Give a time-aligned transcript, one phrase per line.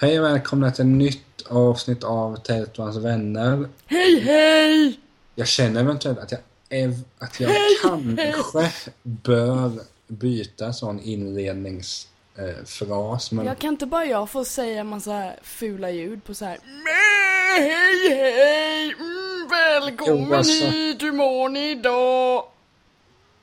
[0.00, 3.68] Hej och välkomna till ett nytt avsnitt av Tält och hans vänner.
[3.86, 5.00] Hej hej!
[5.34, 6.40] Jag känner eventuellt att jag,
[6.70, 7.50] ev- att jag
[7.82, 8.70] kanske
[9.02, 9.72] bör
[10.08, 13.32] byta sån inledningsfras.
[13.32, 16.58] men Jag kan inte bara jag få säga massa fula ljud på så här.
[16.64, 18.94] "Meh, Hej hej!
[18.98, 20.66] Mm, välkommen Jo, alltså.
[20.66, 22.44] hit, hur mår ni idag?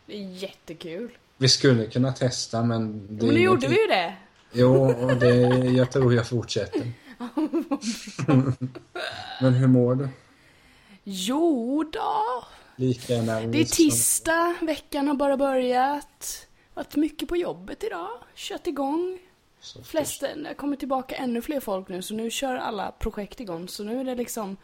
[0.05, 1.11] Det är jättekul.
[1.37, 3.07] vi skulle kunna testa men...
[3.09, 4.13] Det Men nu gjorde vi ju det.
[4.55, 5.37] Jo, och det,
[5.77, 6.91] jag tror jag fortsätter.
[9.41, 10.09] men hur mår du?
[11.03, 12.43] Jo då.
[12.75, 16.47] Lika nervös Det är tisdag, veckan har bara börjat.
[16.73, 18.09] Varit mycket på jobbet idag.
[18.35, 19.19] Kört igång.
[19.59, 23.67] Så Flesta, det kommit tillbaka ännu fler folk nu så nu kör alla projekt igång.
[23.67, 24.57] Så nu är det liksom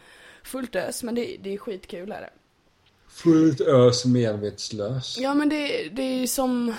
[0.44, 2.30] fullt ös men det, det är skitkul är det.
[3.08, 5.18] Fullt ös medvetslös.
[5.18, 6.76] Ja men det, det är ju som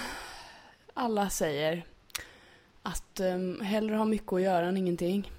[0.94, 1.84] alla säger.
[2.82, 5.32] Att um, hellre ha mycket att göra än ingenting.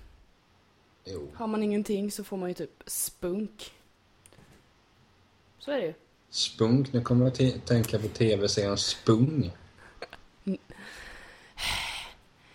[1.06, 1.32] Jo.
[1.36, 3.72] Har man ingenting så får man ju typ spunk.
[5.60, 5.94] Så är det ju.
[6.30, 9.52] Spunk, nu kommer jag att tänka på tv-serien Spung.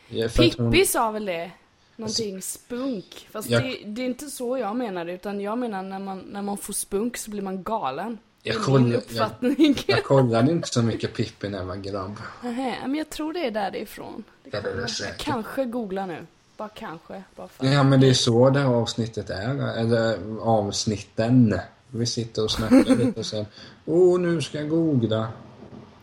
[0.08, 1.50] Ja, att hon- Pippi sa väl det?
[1.96, 3.28] Någonting spunk.
[3.30, 6.18] Fast Jag- det, det är inte så jag menar det, utan jag menar när man,
[6.18, 8.18] när man får spunk så blir man galen.
[8.42, 9.78] Jag min uppfattning.
[9.86, 12.16] Jag kollade inte så mycket Pippi när jag var grabb.
[12.42, 14.24] Nähä, men jag tror det är där det ifrån.
[14.44, 15.24] Det är det jag säkert.
[15.24, 16.26] kanske googla nu.
[16.56, 17.22] Bara kanske.
[17.36, 17.66] Bara för.
[17.66, 19.78] Ja, men det är så det här avsnittet är.
[19.78, 21.60] Eller avsnitten.
[21.90, 23.46] Vi sitter och snackar lite och sen
[23.84, 25.28] Åh, nu ska jag googla.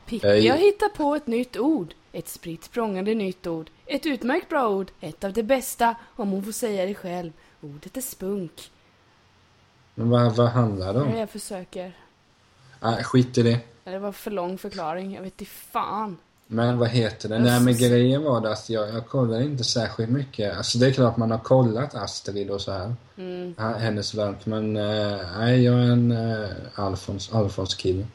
[0.06, 0.48] Pippi Hej.
[0.48, 1.94] har hittat på ett nytt ord.
[2.12, 3.70] Ett spritt språngande nytt ord.
[3.86, 4.92] Ett utmärkt bra ord.
[5.02, 7.32] Ett av de bästa, om hon får säga det själv.
[7.62, 8.72] Ordet är spunk.
[9.96, 11.18] Men vad, vad handlar det om?
[11.18, 11.94] jag försöker.
[12.82, 13.60] Nej, skit i det.
[13.84, 15.14] Det var för lång förklaring.
[15.14, 16.18] Jag vet inte fan.
[16.48, 17.40] Men vad heter det?
[17.40, 20.58] Nej, men grejen var det att jag, jag kollade inte särskilt mycket.
[20.58, 22.96] Alltså det är klart man har kollat Astrid och så här.
[23.18, 23.56] Mm.
[23.58, 24.46] Hennes verk.
[24.46, 28.06] Men eh, nej, jag är en eh, Alfons, Alfons kille.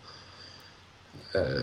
[1.35, 1.63] Eh,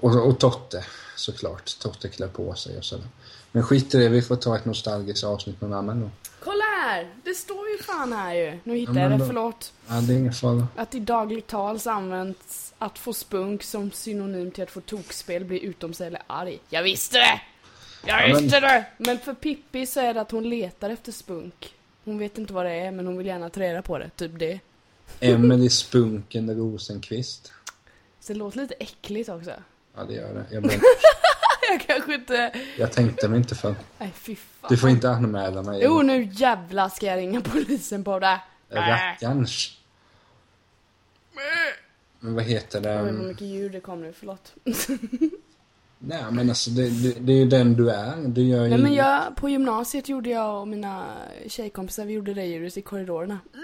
[0.00, 0.84] och, och Totte,
[1.16, 1.78] såklart.
[1.80, 3.06] Totte klär på sig och sådär.
[3.52, 6.12] Men skit i det, vi får ta ett nostalgiskt avsnitt någon annan gång.
[6.44, 7.08] Kolla här!
[7.24, 8.58] Det står ju fan här ju.
[8.64, 9.72] Nu hittar Ja, jag men det, förlåt.
[9.88, 10.66] Ja, det är ingen fara.
[10.76, 15.44] Att i dagligt tal så används att få spunk som synonym till att få tokspel,
[15.44, 16.58] bli utom sig eller arg.
[16.70, 17.40] Jag visste det!
[18.06, 18.84] Jag Ja, men- visste det!
[18.98, 21.74] Men för Pippi så är det att hon letar efter spunk.
[22.04, 24.10] Hon vet inte vad det är, men hon vill gärna ta reda på det.
[24.16, 24.60] Typ det.
[25.20, 27.52] Emily Spunken Rosenqvist.
[28.20, 29.50] Så det låter lite äckligt också.
[29.96, 30.44] Ja, det gör det.
[30.50, 30.72] Jag, blev,
[31.72, 32.52] Jag kanske inte...
[32.78, 33.74] jag tänkte mig inte för.
[33.98, 34.68] Nej, fy fan.
[34.68, 35.80] Du får inte anmäla mig.
[35.84, 38.40] Jo, nu jävlar ska jag ringa polisen på det.
[38.70, 39.78] Rackarns.
[42.20, 43.00] Men vad heter det?
[43.00, 44.54] Inte hur mycket ljud det kom nu, förlåt.
[45.98, 48.16] Nej, men alltså det, det, det är ju den du är.
[48.16, 48.70] Du gör ju...
[48.70, 51.04] Nej men jag, på gymnasiet gjorde jag och mina
[51.46, 53.34] tjejkompisar, vi gjorde det ljudet i korridorerna.
[53.34, 53.60] Att,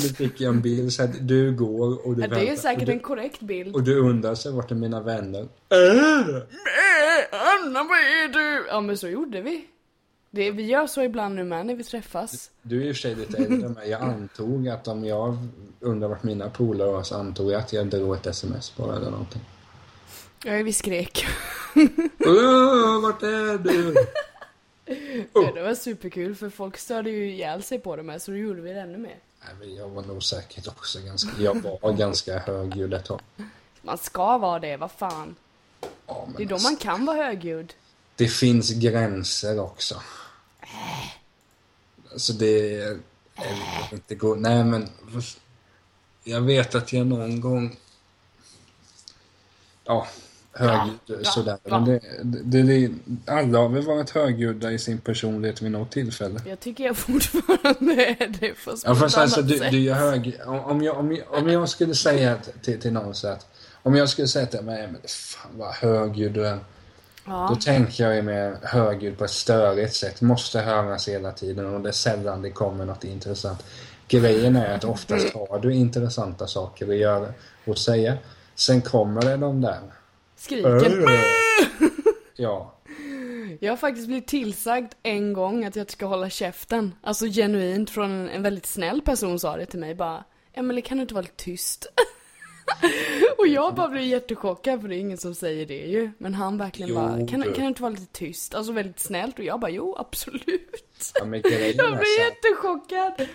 [0.00, 2.56] nu fick jag en bild så att du går och du Ja, det är väntar,
[2.62, 3.74] säkert och du, en korrekt bild.
[3.74, 6.46] och du undrar sig vart är mina vänner är.
[7.32, 8.66] Anna, vad är du?
[8.68, 9.64] Ja men så gjorde vi.
[10.30, 12.50] Det, vi gör så ibland nu med när vi träffas.
[12.62, 15.36] Du är i och för sig lite äldre men jag antog att om jag
[15.80, 19.10] undrar vart mina polare var så antog jag att jag drog ett sms bara eller
[19.10, 19.40] någonting.
[20.44, 21.26] Ja, vi skrek.
[22.26, 23.94] Åh, vart är du?
[25.32, 28.36] Ja, det var superkul för folk störde ju ihjäl sig på det med så då
[28.36, 29.18] gjorde vi det ännu mer.
[29.60, 33.20] Nej, jag var nog säkert också ganska, jag var ganska högljudd ett tag.
[33.82, 35.36] Man ska vara det, vad fan.
[36.06, 37.74] Ja, Det är då alltså, man kan vara högljudd.
[38.16, 40.02] Det finns gränser också.
[42.12, 42.98] Alltså det är
[43.34, 44.34] är inte gå.
[44.34, 44.88] Nej men
[46.24, 47.76] jag vet att jag någon gång
[49.84, 50.06] ja,
[50.52, 51.58] högljudd ja, sådär.
[51.64, 51.80] ja.
[51.80, 52.00] Men det,
[52.44, 52.90] det, det,
[53.26, 56.40] alla har väl varit högljudda i sin personlighet vid något tillfälle.
[56.46, 59.94] Jag tycker jag fortfarande är det fast Ja på fast ett alltså du, du är
[59.94, 60.40] hög.
[60.46, 63.46] Om, jag, om, jag, om jag skulle säga till, till någon så att
[63.82, 66.58] om jag skulle säga till mig, men fan vad högljudd du är.
[67.24, 70.20] Då Ja, tänker jag ju mer högljudd på ett störigt sätt.
[70.20, 73.64] Måste höras hela tiden och det är sällan det kommer något intressant.
[74.08, 77.28] Grejen är att oftast har du intressanta saker att göra
[77.64, 78.18] och säga.
[78.54, 79.80] Sen kommer det de där.
[80.42, 81.08] Skriken.
[82.36, 82.74] Ja.
[83.60, 86.94] Jag har faktiskt blivit tillsagd en gång att jag ska hålla käften.
[87.02, 90.24] Alltså genuint från en, en väldigt snäll person sa det till mig bara.
[90.52, 91.86] Emelie kan du inte vara lite tyst?
[93.38, 96.10] och jag bara blev jättechockad för det är ingen som säger det ju.
[96.18, 97.52] Men han verkligen Jo, bara, kan, du.
[97.52, 98.54] kan du inte vara lite tyst?
[98.54, 101.12] Alltså väldigt snällt och jag bara, jo absolut.
[101.18, 103.28] Ja, men grejen Jag blev jättechockad.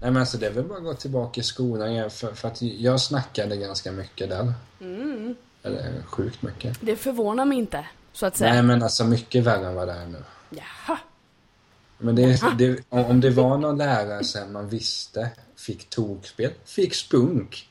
[0.00, 2.48] Nej men alltså det är väl bara att gå tillbaka i skolan igen för, för
[2.48, 4.52] att jag snackade ganska mycket där.
[4.80, 5.34] Mm.
[5.62, 6.76] Eller sjukt mycket.
[6.80, 8.52] Det förvånar mig inte, så att säga.
[8.52, 10.22] Nej men alltså mycket värre än vad det är nu.
[10.50, 10.98] Jaha.
[11.98, 17.70] Men det, det, om det var någon lärare som man visste fick tokspel, fick spunk.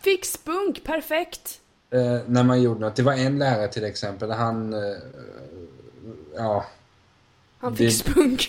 [0.00, 1.60] Fick spunk, perfekt.
[1.90, 2.96] Eh, när man gjorde något.
[2.96, 4.74] Det var en lärare till exempel, han...
[4.74, 4.96] Eh,
[6.36, 6.64] ja,
[7.58, 8.48] Han fick Det- spunk.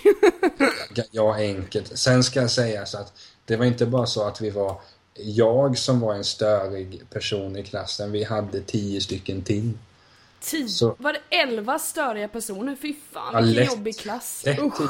[1.12, 1.98] ja, enkelt.
[1.98, 3.14] Sen ska jag säga så att
[3.46, 4.82] det var inte bara så att vi var
[5.14, 8.12] jag som var en störig person i klassen.
[8.12, 9.72] Vi hade tio stycken till.
[10.40, 10.68] Tio.
[10.68, 12.76] Så- Var det elva störiga personer?
[12.82, 13.74] Fy fan, Ja, vilken lätt.
[13.74, 14.42] jobbig klass.
[14.46, 14.82] Lätt Usch.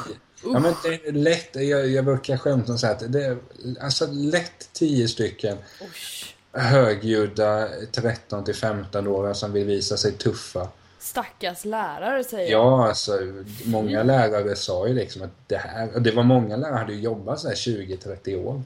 [0.44, 1.48] Ja, men det är lätt.
[1.54, 3.38] Jag, jag brukar skämta och säga att det är
[3.80, 6.34] alltså lätt tio stycken Usch.
[6.52, 10.68] högljudda 13 till 15 år som vill visa sig tuffa.
[10.98, 12.50] Stackars lärare säger.
[12.52, 13.18] Ja, alltså
[13.64, 17.40] många lärare sa ju liksom att det här, och det var många lärare hade jobbat
[17.40, 18.62] så här 20-30 år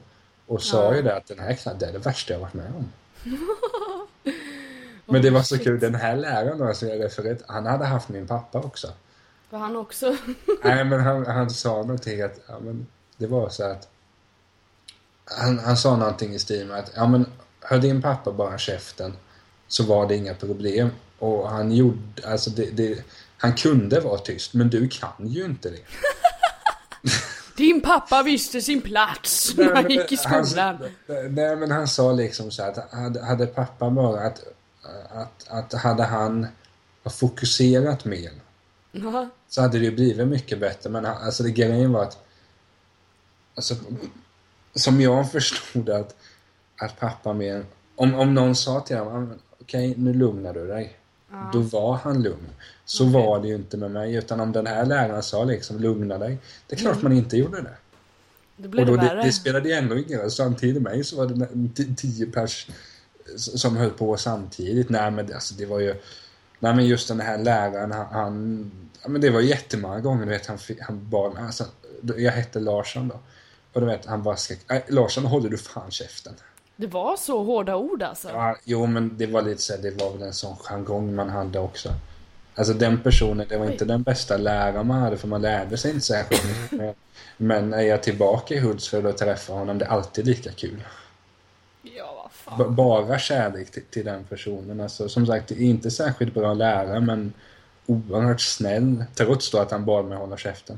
[0.47, 0.95] och sa Ja.
[0.95, 2.91] ju det att den här det är det värsta jag varit med om.
[5.05, 8.09] Men det var så kul, den här läraren då som jag refererade han hade haft
[8.09, 8.93] min pappa också.
[9.49, 10.17] Var han också?
[10.63, 13.87] Nej men han, han sa någonting att, ja men det var så att
[15.25, 17.25] han, han sa någonting i stil med att, ja men
[17.61, 19.13] hör din pappa bara käften
[19.67, 20.89] så var det inga problem.
[21.19, 23.03] Och han gjorde, alltså det, det,
[23.37, 25.79] han kunde vara tyst men du kan ju inte det.
[27.57, 30.45] Din pappa visste sin plats när han gick i skolan.
[30.55, 30.77] Han,
[31.35, 34.43] nej men han sa liksom så att hade, hade pappa bara att,
[35.09, 36.47] att, att hade han
[37.19, 38.31] fokuserat mer
[38.91, 39.29] Ja.
[39.49, 40.89] så hade det ju blivit mycket bättre.
[40.89, 42.17] Men alltså det grejen var att
[43.55, 43.75] alltså,
[44.75, 46.15] som jag förstod att,
[46.81, 47.65] att pappa mer
[47.95, 50.97] om, om någon sa till honom "Ja, men okej nu lugnar du dig.
[51.53, 52.47] Då var han lugn.
[52.85, 56.17] Så var det ju inte med mig utan om den här läraren sa liksom lugna
[56.17, 56.37] dig.
[56.67, 57.73] Det är klart man inte gjorde det.
[58.67, 60.31] Blev Och det då, det, det spelade ju ändå ingen roll.
[60.31, 62.67] Samtidigt med mig så var det tio pers
[63.37, 64.89] som höll på samtidigt.
[64.89, 65.95] Nej men det- alltså det var ju...
[66.59, 68.05] Nej men just den här läraren han...
[68.11, 68.71] han
[69.03, 71.65] ja, men det var jättemånga gånger du vet han, han bad alltså,
[72.17, 73.19] Jag hette Larsson då.
[73.73, 76.33] Och du vet han bara skrek "Nej, Larsson håller du fan käften.
[76.77, 78.29] Det var så hårda ord alltså.
[78.29, 81.29] Ja, jo men det var lite så här, det var väl en sån jargong man
[81.29, 81.89] hade också.
[82.55, 85.91] Alltså den personen, det var inte den bästa läraren man hade för man lärde sig
[85.91, 86.95] inte särskilt mycket.
[87.37, 90.83] Men- är jag tillbaka i Hultsfred och träffar honom, det är alltid lika kul.
[91.81, 92.75] Ja, vad fan.
[92.75, 94.81] Bara kärlek till, till den personen.
[94.81, 97.33] Alltså, som sagt, inte särskilt bra lärare men
[97.85, 99.05] oerhört snäll.
[99.15, 100.77] Trots då att han bad mig hålla käften.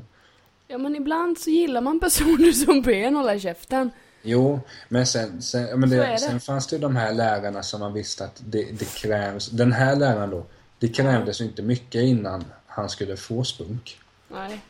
[0.68, 3.90] Ja, men ibland så gillar man personer som ber en hålla käften.
[4.22, 6.18] Jo, men sen, sen, men det, det.
[6.18, 9.48] sen fanns det ju de här lärarna som man visste att det, det krävs.
[9.48, 10.46] Den här läraren då,
[10.78, 14.00] det krävdes inte mycket innan han skulle få spunk.
[14.28, 14.60] Nej.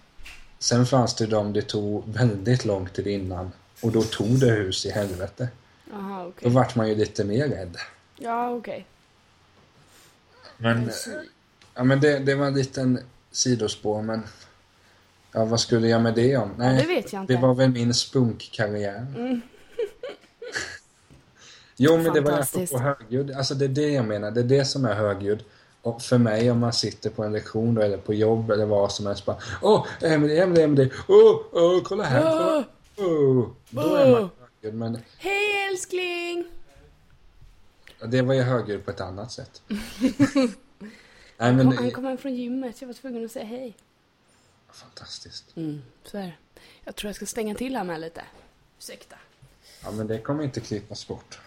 [0.58, 4.86] Sen fanns det de det tog väldigt lång tid innan och då tog det hus
[4.86, 5.48] i helvete.
[5.90, 6.48] Jaha, okej.
[6.48, 7.76] Då vart man ju lite mer rädd.
[8.16, 8.86] Ja, okej.
[10.56, 10.90] Men,
[11.74, 13.00] ja, men det, det var en liten
[13.30, 14.22] sidospår men
[15.32, 16.50] ja, vad skulle jag med det om?
[16.56, 17.32] Nej, det vet jag inte.
[17.32, 19.06] det var väl min spunkkarriär.
[21.76, 23.30] jo men det var på högljudd.
[23.30, 24.30] Alltså det är det jag menar.
[24.30, 25.42] Det är det som är högljudd.
[25.82, 28.92] Och för mig om man sitter på en lektion då, eller på jobb eller vad
[28.92, 30.90] som helst bara Åh, Emelie, Emelie, Emelie.
[31.08, 32.22] Åh, åh, kolla här.
[32.22, 32.64] Kolla.
[32.96, 33.46] Åh.
[33.70, 34.74] Då är man högljudd.
[34.74, 36.44] Men Hej älskling!
[38.06, 39.62] det var ju högljudd på ett annat sätt.
[41.38, 43.76] Nej men, han kom hem från gymmet, jag var tvungen att säga hej.
[44.72, 45.56] Fantastiskt.
[45.56, 46.32] Mm, så är det.
[46.84, 48.24] Jag tror jag ska stänga till här med lite.
[48.78, 49.16] Ursäkta.
[49.84, 51.38] Ja, men det kommer inte klippas bort.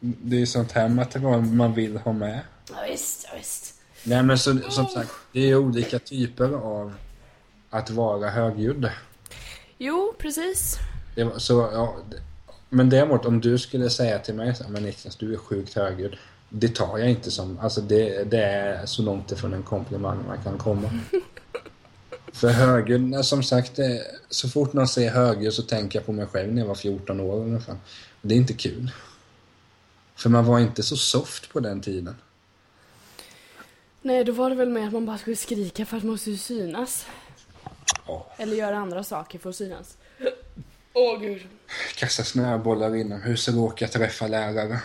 [0.00, 2.40] Det är sånt här material man vill ha med.
[2.70, 3.74] Ja, visst, ja, visst.
[4.04, 6.94] Nej, men så, som sagt, det är olika typer av
[7.70, 8.90] att vara högljudd.
[9.78, 10.76] Jo, precis.
[11.14, 12.16] Det var, så, ja, det,
[12.68, 16.16] men däremot om du skulle säga till mig så men Niklas, du är sjukt högljudd.
[16.48, 20.42] Det tar jag inte som, alltså det, det är så långt ifrån en komplimang man
[20.42, 20.90] kan komma.
[22.32, 26.12] För högljudd, nej, som sagt, det, så fort någon säger högljudd så tänker jag på
[26.12, 27.76] mig själv när jag var 14 år ungefär.
[28.22, 28.90] Det är inte kul.
[30.14, 32.16] För man var inte så soft på den tiden.
[34.02, 36.36] Nej, då var det väl mer att man bara skulle skrika för att man skulle
[36.36, 37.06] synas.
[38.06, 38.26] Ja.
[38.36, 39.96] Eller göra andra saker för att synas.
[40.92, 41.42] Åh gud.
[41.96, 44.80] Kasta snöbollar inomhus och råka träffa lärare.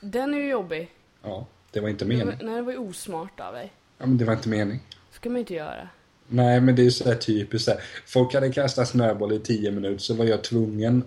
[0.00, 0.90] Den är ju jobbig.
[1.22, 1.46] Ja.
[1.70, 2.38] Det var inte meningen.
[2.42, 3.72] nej, det var ju osmart av dig.
[3.98, 4.80] Ja, men det var inte meningen.
[5.10, 5.88] Ska man inte göra.
[6.28, 7.68] Nej, men det är ju sådär typiskt.
[7.68, 7.80] Här.
[8.06, 11.04] Folk hade kastat snöboll i 10 minuter så var jag tvungen.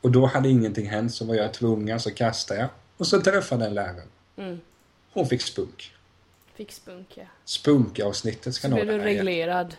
[0.00, 2.68] Och då hade ingenting hänt så var jag tvungen så kastade jag.
[2.96, 4.02] Och så träffade en lärare.
[4.36, 4.60] Mm.
[5.12, 5.94] Hon fick spunk.
[6.54, 7.24] Fick spunk ja.
[7.44, 9.76] Spunkavsnittet ska Så blev du reglerad.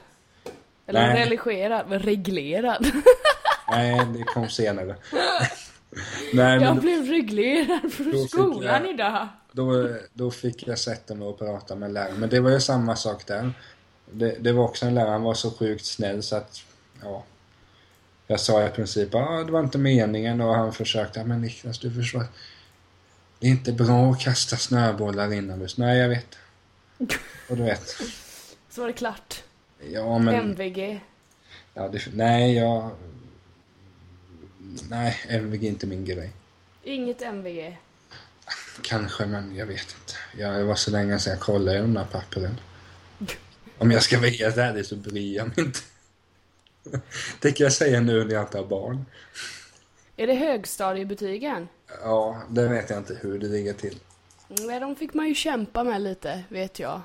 [0.88, 1.26] Eller Nej.
[1.26, 1.90] religerad.
[1.90, 2.92] Men Reglerad?
[3.70, 4.96] Nej, det kom senare.
[6.34, 9.28] Nej, Jag blev reglerad från skolan jag- idag.
[9.52, 12.20] då, då fick jag sätta mig och prata med läraren.
[12.20, 13.54] Men det var ju samma sak där.
[14.12, 16.64] Det, det var också en lärare, han var så sjukt snäll så att,
[17.02, 17.24] ja.
[18.28, 21.80] Jag sa i princip, ja ah, det var inte meningen och han försökte, men Niklas
[21.80, 22.24] du förstår.
[23.40, 25.78] Det är inte bra att kasta snöbollar inomhus.
[25.78, 26.38] Nej, jag vet.
[27.50, 27.96] Och du vet.
[28.70, 29.44] Så var det klart.
[29.92, 31.00] Ja men, MVG.
[31.74, 32.92] ja, det, nej jag...
[34.90, 36.32] Nej, MVG är inte min grej.
[36.84, 37.78] Inget MVG.
[38.82, 40.44] Kanske, men jag vet inte.
[40.44, 42.60] Jag, det var så länge sedan jag kollade i de där pappren.
[43.78, 45.80] Om jag ska vara ärlig så bryr jag mig inte.
[47.40, 49.06] Det kan jag säga nu när jag inte har barn.
[50.18, 51.68] Är det högstadiebetygen?
[52.04, 54.00] Ja, det vet jag inte hur det ligger till.
[54.48, 57.02] Nej, de fick man ju kämpa med lite, vet jag.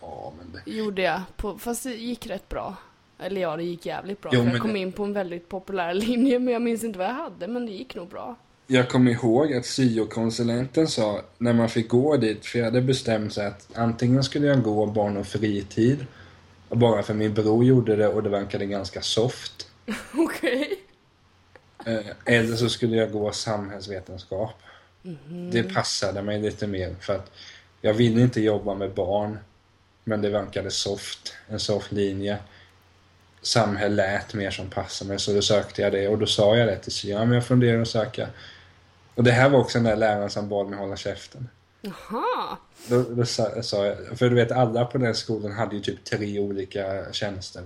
[0.00, 0.70] Ja, men det...
[0.70, 1.22] Gjorde jag.
[1.36, 2.76] På, fast det gick rätt bra.
[3.24, 4.30] Eller ja, det gick jävligt bra.
[4.34, 7.08] Jo, jag kom det- in på en väldigt populär linje, men jag minns inte vad
[7.08, 8.36] jag hade, men det gick nog bra.
[8.66, 13.32] Jag kommer ihåg att syokonsulenten sa, när man fick gå dit, för jag hade bestämt
[13.32, 16.06] sig att antingen skulle jag gå barn och fritid,
[16.68, 19.68] bara för min bror gjorde det och det verkade ganska soft.
[20.14, 20.78] Okej.
[21.86, 24.54] Eh, Eller så skulle jag gå samhällsvetenskap.
[25.02, 25.50] Mhm.
[25.50, 27.30] Det passade mig lite mer för att
[27.80, 29.38] jag ville inte jobba med barn.
[30.04, 32.38] Men det verkade soft, en soft linje.
[33.44, 36.68] Samhälle lät mer som passade mig så då sökte jag det och då sa jag
[36.68, 37.10] det till syo.
[37.10, 38.28] Ja, men jag funderar att söka.
[39.14, 41.48] Och det här var också den där läraren som bad mig hålla käften.
[41.80, 42.56] Jaha.
[42.86, 46.04] Då, då sa, sa jag, för du vet alla på den skolan hade ju typ
[46.04, 47.62] tre olika tjänster.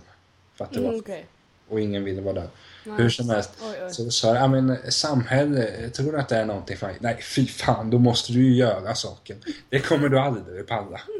[0.57, 1.27] För att det Mm, var, Okej.
[1.69, 2.49] och ingen ville vara där.
[2.85, 2.97] Nej.
[2.99, 3.51] Hur som helst.
[3.63, 3.91] Oj, oj.
[3.95, 6.97] Så sa jag, ja men samhälle, tror du att det är någonting för mig?
[7.01, 9.37] Nej, fy fan, då måste du ju göra saker.
[9.69, 11.01] Det kommer du aldrig palla.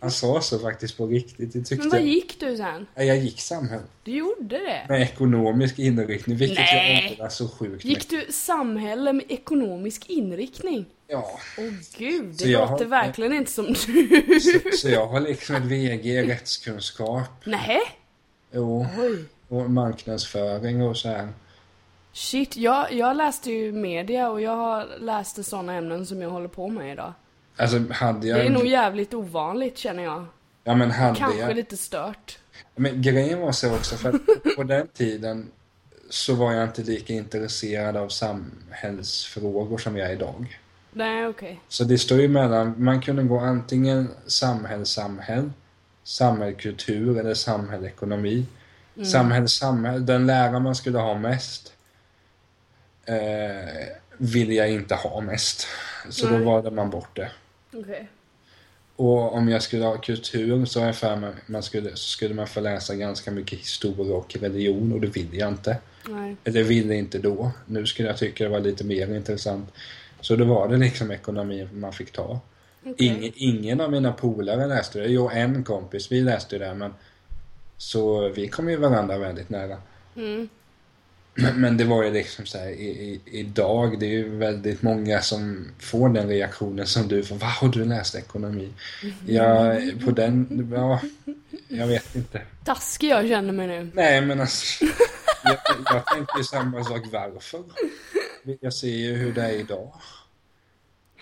[0.00, 1.52] Han sa så faktiskt på riktigt.
[1.52, 2.86] Det tyckte Men vad gick du sen?
[2.94, 3.82] Jag gick samhälle.
[4.02, 4.86] Du gjorde det?
[4.88, 7.02] Med ekonomisk inriktning, vilket Nej.
[7.04, 8.26] jag ångrar så sjukt Gick mycket.
[8.28, 10.84] du samhälle med ekonomisk inriktning?
[11.08, 11.64] Ja, Åh
[11.98, 13.74] gud, Så det låter har- verkligen inte som du.
[14.40, 17.78] så, så jag har liksom ett VG i rättskunskap Nej.
[18.52, 19.24] och, Oj.
[19.48, 21.28] och marknadsföring och så här.
[22.12, 26.48] Shit, jag, jag läste ju media och jag har läst sådana ämnen som jag håller
[26.48, 27.12] på med idag.
[27.60, 28.38] Alltså hade jag...
[28.38, 30.26] Det är nog jävligt ovanligt känner jag.
[30.64, 31.56] ja men hade Kanske jag...
[31.56, 32.38] lite stört.
[32.76, 35.50] Men grejen var så också för att på den tiden
[36.10, 40.60] så var jag inte lika intresserad av samhällsfrågor som jag är idag.
[40.92, 41.60] Nej, okej.
[41.68, 45.50] Så det står ju mellan, man kunde gå antingen samhällssamhäll,
[46.04, 48.46] samhällskultur eller samhällsekonomi.
[49.04, 51.72] Samhällssamhäll, den lärare man skulle ha mest
[53.04, 55.66] eh, vill jag inte ha mest.
[56.08, 56.44] Så då Nej.
[56.44, 57.30] valde man bort det.
[57.72, 58.08] Okej.
[58.96, 62.46] Och om jag skulle ha kultur så jag för mig man skulle, så skulle man
[62.46, 65.76] få läsa ganska mycket historia och religion och det vill jag inte.
[66.08, 66.36] Nej.
[66.44, 67.50] Eller ville inte då.
[67.66, 69.72] Nu skulle jag tycka det var lite mer intressant.
[70.20, 72.40] Så då var det liksom ekonomi man fick ta.
[72.80, 72.94] Okej.
[73.06, 75.06] Ingen, ingen av mina polare läste det.
[75.06, 76.94] Jo, en kompis, vi läste det men
[77.76, 79.76] så vi kom ju varandra väldigt nära.
[80.16, 80.48] Mm.
[81.34, 85.20] Men, det var ju liksom så här, i, i, idag, det är ju väldigt många
[85.20, 87.36] som får den reaktionen som du får.
[87.36, 88.68] Vad har du läst ekonomi?
[89.26, 91.00] Ja, på den, ja,
[91.68, 92.42] jag vet inte.
[92.64, 93.90] Taskig jag känner mig nu.
[93.94, 94.84] Nej, men alltså,
[95.44, 97.02] jag, jag tänker samma sak.
[97.12, 97.62] Varför?
[98.60, 99.92] Jag ser ju hur det är idag.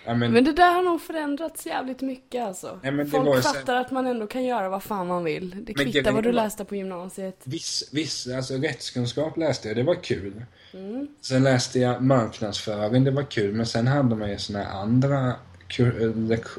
[0.05, 2.81] Ja, men, Men det där har nog förändrats jävligt mycket alltså.
[2.83, 5.65] Det Folk ju så- fattar att man ändå kan göra vad fan man vill.
[5.65, 7.41] Det kvittar vad du läste på gymnasiet.
[7.45, 10.45] viss, viss, alltså rättskunskap läste jag, det var kul.
[10.75, 11.09] Mm.
[11.21, 13.55] Sen läste jag marknadsföring, det var kul.
[13.55, 15.35] Men sen hade man ju såna här andra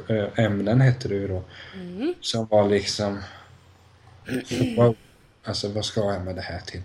[0.07, 1.43] eh, ämnen, hette det ju då.
[1.73, 2.13] Mm.
[2.21, 3.19] Som var liksom...
[4.77, 4.95] Wow,
[5.43, 6.81] alltså vad ska jag med det här till?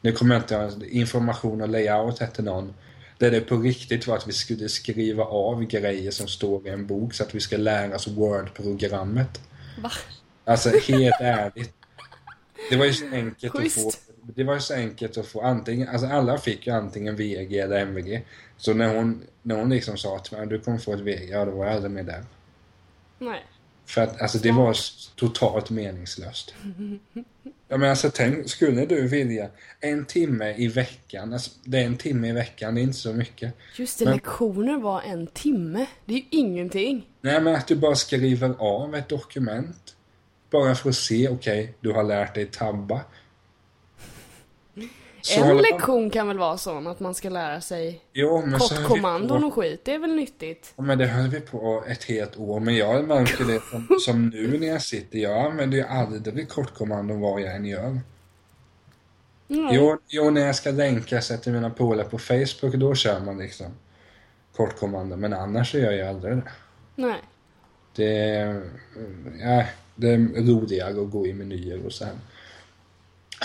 [0.00, 2.74] Nu kommer jag inte information och layout hette någon.
[3.22, 6.86] Där det på riktigt var att vi skulle skriva av grejer som står i en
[6.86, 9.40] bok så att vi ska lära oss Word-programmet.
[9.82, 9.90] Va?
[10.44, 11.72] Alltså helt ärligt.
[12.70, 13.78] Det var ju så enkelt Schysst.
[13.78, 14.12] att få.
[14.34, 17.80] Det var ju så enkelt att få antingen, alltså alla fick ju antingen VG eller
[17.80, 18.24] MVG.
[18.56, 21.50] Så när hon, när hon liksom sa mig du kommer få ett VG, ja då
[21.50, 22.24] var jag aldrig med där.
[23.18, 23.44] Nej.
[23.92, 24.76] För att alltså, det var
[25.16, 26.54] totalt meningslöst.
[27.68, 29.48] Ja, men alltså tänk, skulle du vilja
[29.80, 33.12] en timme i veckan, alltså, det är en timme i veckan, det är inte så
[33.12, 33.54] mycket.
[33.76, 35.86] Just det, Men- lektioner var en timme.
[36.04, 37.06] Det är ju ingenting.
[37.20, 39.96] Nej, men att du bara skriver av ett dokument.
[40.50, 43.00] Bara för att se, okej, du har lärt dig tabba.
[45.22, 49.44] Så en lektion kan väl vara sån att man ska lära sig Jo, men kortkommandon
[49.44, 49.80] och skit.
[49.84, 50.72] Det är väl nyttigt?
[50.76, 52.60] Ja, men det höll vi på ett helt år.
[52.60, 55.18] Men jag märker det som, som nu när jag sitter.
[55.18, 58.00] Jag använder ju aldrig kortkommandon vad jag än gör.
[59.48, 63.38] Jo, jo, när jag ska länka sig till mina polare på Facebook, då kör man
[63.38, 63.66] liksom
[64.56, 65.20] kortkommandon.
[65.20, 66.42] Men annars så gör jag aldrig det.
[66.94, 67.20] Nej.
[67.96, 68.62] Det är,
[69.40, 69.64] ja,
[69.94, 72.14] det är roligare att gå i menyer och så här.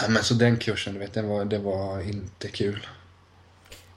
[0.01, 2.87] Ja, men så den kursen, du vet, den var, det var inte kul.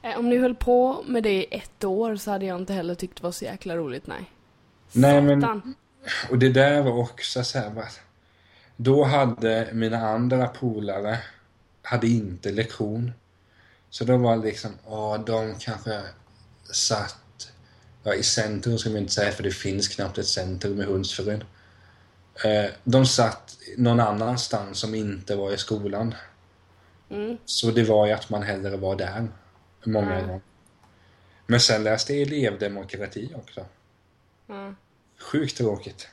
[0.03, 2.95] Eh, Om ni höll på med det i ett år så hade jag inte heller
[2.95, 4.31] tyckt det var så jäkla roligt, nej.
[4.93, 5.75] Nej, men- Satan.
[6.31, 7.73] Och det där var också så här,
[8.77, 11.19] Då hade mina andra polare
[11.83, 13.13] hade inte lektion.
[13.91, 16.01] Så då var det liksom, ja de kanske
[16.73, 17.53] satt
[18.03, 21.45] ja, i centrum ska man inte säga för det finns knappt ett centrum i Hultsfred.
[22.45, 26.15] Eh, de satt någon annanstans som inte var i skolan.
[27.11, 27.37] Mm.
[27.45, 29.29] Så det var ju att man hellre var där.
[29.85, 30.21] Många Ja.
[30.27, 30.41] gånger.
[31.47, 33.65] Men sen läste jag elevdemokrati också.
[34.47, 34.75] Ja.
[35.19, 36.09] Sjukt tråkigt.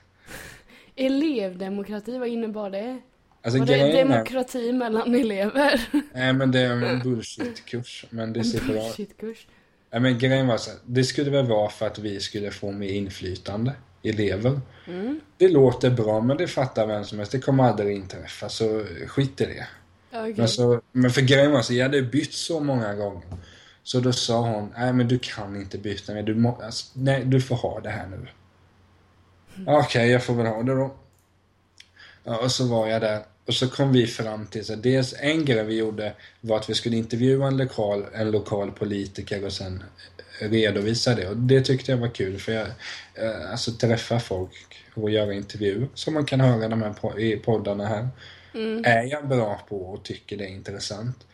[0.96, 3.00] Elevdemokrati, vad innebar det?
[3.42, 4.04] Alltså Var det grejen är...
[4.04, 5.88] demokrati mellan elever?
[6.14, 8.06] Nej men det är en bullshit-kurs.
[8.10, 9.48] Men det ser bra Bullshitkurs.
[9.92, 12.72] Nej men grejen var så här, det skulle väl vara för att vi skulle få
[12.72, 13.74] mer inflytande,
[14.10, 14.62] elever.
[14.88, 15.20] Mm.
[15.38, 19.42] Det låter bra men det fattar vem som helst, det kommer aldrig inträffa så skit
[19.42, 19.68] i det.
[20.12, 20.34] Okej.
[20.38, 23.24] Men, så, men för grejen var så, jag hade bytt så många gånger.
[23.84, 27.26] Så då sa hon, nej men du kan inte byta med, du, må, alltså, nej,
[27.26, 28.28] du får ha det här nu.
[29.66, 30.96] Ja, Okej, jag får väl ha det då.
[32.24, 33.24] Ja, och så var jag där.
[33.48, 36.74] Och så kom vi fram till, så dels en grej vi gjorde var att vi
[36.74, 39.84] skulle intervjua en lokal, en lokal politiker och sen
[40.40, 41.28] redovisa det.
[41.28, 42.68] Och det tyckte jag var kul för jag,
[43.14, 47.88] eh, alltså träffa folk och göra intervjuer som man kan höra de här i poddarna
[47.88, 48.10] här
[48.84, 51.28] är jag bra på och tycker det är intressant.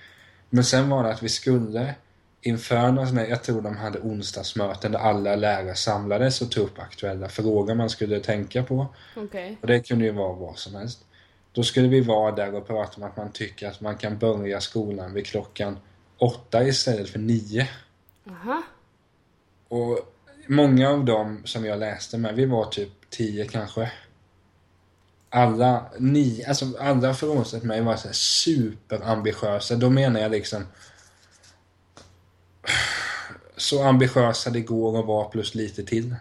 [0.49, 1.95] Men sen var det att vi skulle
[2.41, 7.29] inför någon jag tror de hade onsdagsmöten där alla lärare samlades och tog upp aktuella
[7.29, 8.87] frågor man skulle tänka på.
[9.15, 9.57] Okej.
[9.61, 11.05] Och det kunde ju vara vad som helst.
[11.53, 14.61] Då skulle vi vara där och prata om att man tycker att man kan börja
[14.61, 15.79] skolan vid klockan
[16.17, 17.69] åtta istället för nio.
[18.29, 18.63] Aha.
[19.67, 19.99] Och
[20.47, 23.91] många av dem som jag läste med, vi var typ tio kanske.
[25.29, 29.75] Alla nio, alltså alla frånsett mig var så här superambitiösa.
[29.75, 30.65] Då menar jag liksom
[33.57, 36.15] så ambitiösa det går att vara plus lite till.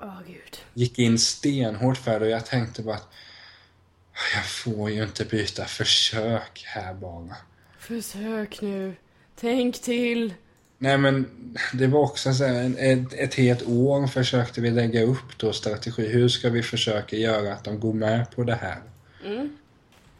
[0.00, 0.58] Åh gud.
[0.74, 3.08] Gick in stenhårt för det och jag tänkte bara att
[4.34, 7.36] jag får ju inte byta försök här bara.
[7.78, 8.94] Försök nu.
[9.40, 10.34] Tänk till.
[10.78, 11.26] Nej men
[11.72, 16.08] det var också så här, ett, ett helt år försökte vi lägga upp då strategi.
[16.08, 18.82] Hur ska vi försöka göra att de går med på det här?
[19.24, 19.56] Mm.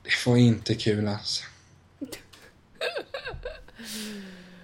[0.03, 1.45] Det var inte kul alltså.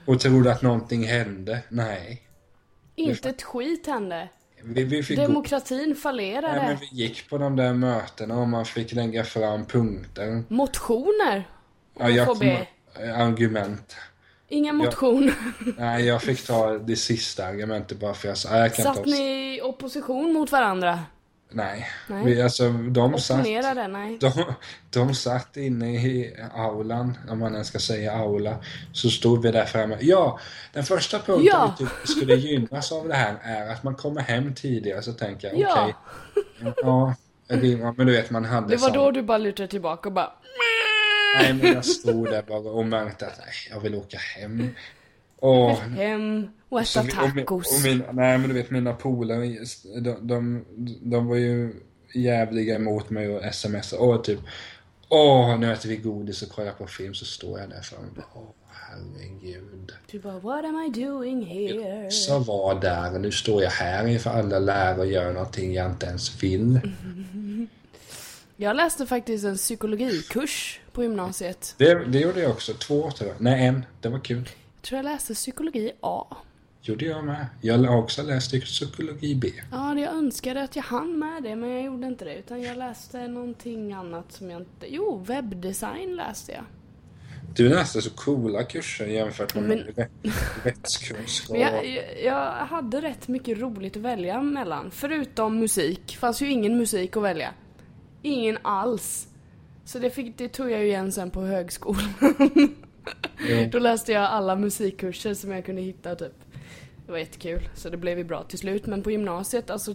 [0.04, 1.62] Och trodde att någonting hände?
[1.68, 2.22] Nej.
[2.94, 4.28] Inte ett skit hände.
[4.68, 6.56] Vi, vi fick Demokratin fallerade.
[6.56, 10.42] nej, men vi gick på de där mötena och man fick lägga fram punkter.
[10.48, 11.48] Motioner.
[11.98, 12.56] Ja, jag kom,
[13.14, 13.96] argument.
[14.48, 15.34] Inga motioner.
[15.78, 18.96] Nej, jag fick ta det sista argumentet bara för jag sa, "Nej, jag kan Satt
[18.98, 19.10] inte...
[19.10, 21.00] ni i opposition mot varandra?
[21.50, 21.86] Nej.
[22.08, 22.24] Nej.
[22.24, 23.42] Vi, alltså, de satt...
[23.88, 24.18] Nej.
[24.20, 24.32] De,
[24.90, 28.56] de satt inne i aulan, om man ens ska säga aula.
[28.92, 29.96] Så stod vi där framme.
[30.00, 30.38] Ja,
[30.72, 31.74] den första punkten Ja.
[31.78, 35.02] vi tycker skulle gynnas av det här är att man kommer hem tidigare.
[35.02, 35.82] Så tänker jag, Ja.
[35.82, 36.74] okej.
[36.82, 37.14] Ja,
[37.48, 37.94] rimma.
[37.96, 40.32] men du vet man hade Det var sån- då du bara lutade tillbaka och bara
[41.40, 44.74] Nej, men jag stod där bara och märkte att nej, jag vill åka hem.
[45.40, 47.76] Åh, hem och äta vi- och, min- tacos.
[47.78, 49.56] och min, nej men du vet mina polare,
[50.00, 50.64] de, de,
[51.02, 51.74] de var ju
[52.14, 54.38] jävliga emot mig och smsade och typ
[55.08, 58.14] Åh, nu äter vi godis och kollar på film så står jag där framme och
[58.16, 59.92] bara Åh, herregud.
[60.10, 62.10] Du bara what am I doing here?
[62.10, 65.86] Så var där och nu står jag här inför alla lärare och gör någonting jag
[65.90, 66.80] inte ens vill.
[68.60, 71.74] Jag läste faktiskt en psykologikurs på gymnasiet.
[71.78, 73.40] Det, det gjorde jag också, två tror jag.
[73.40, 73.84] Nej, en.
[74.00, 74.48] Det var kul.
[74.78, 76.36] Jag tror jag läste psykologi A.
[76.82, 77.46] Gjorde jag med.
[77.60, 79.48] Jag har också läst psykologi B.
[79.70, 82.34] Ja, jag önskade att jag hann med det, men jag gjorde inte det.
[82.38, 84.86] Utan jag läste någonting annat som jag inte...
[84.88, 86.64] Jo, webbdesign läste jag.
[87.56, 90.06] Du läste så coola kurser jämfört med Men-
[90.64, 91.56] rättskunskap.
[91.56, 94.90] Jag, jag, jag hade rätt mycket roligt att välja mellan.
[94.90, 96.16] Förutom musik.
[96.16, 97.50] fanns ju ingen musik att välja.
[98.22, 99.28] Ingen alls.
[99.84, 102.14] Så det, fick, det tog jag ju igen sen på högskolan.
[103.72, 106.34] Då läste jag alla musikkurser som jag kunde hitta typ.
[107.06, 108.86] Det var jättekul, så det blev ju bra till slut.
[108.86, 109.94] Men på gymnasiet, alltså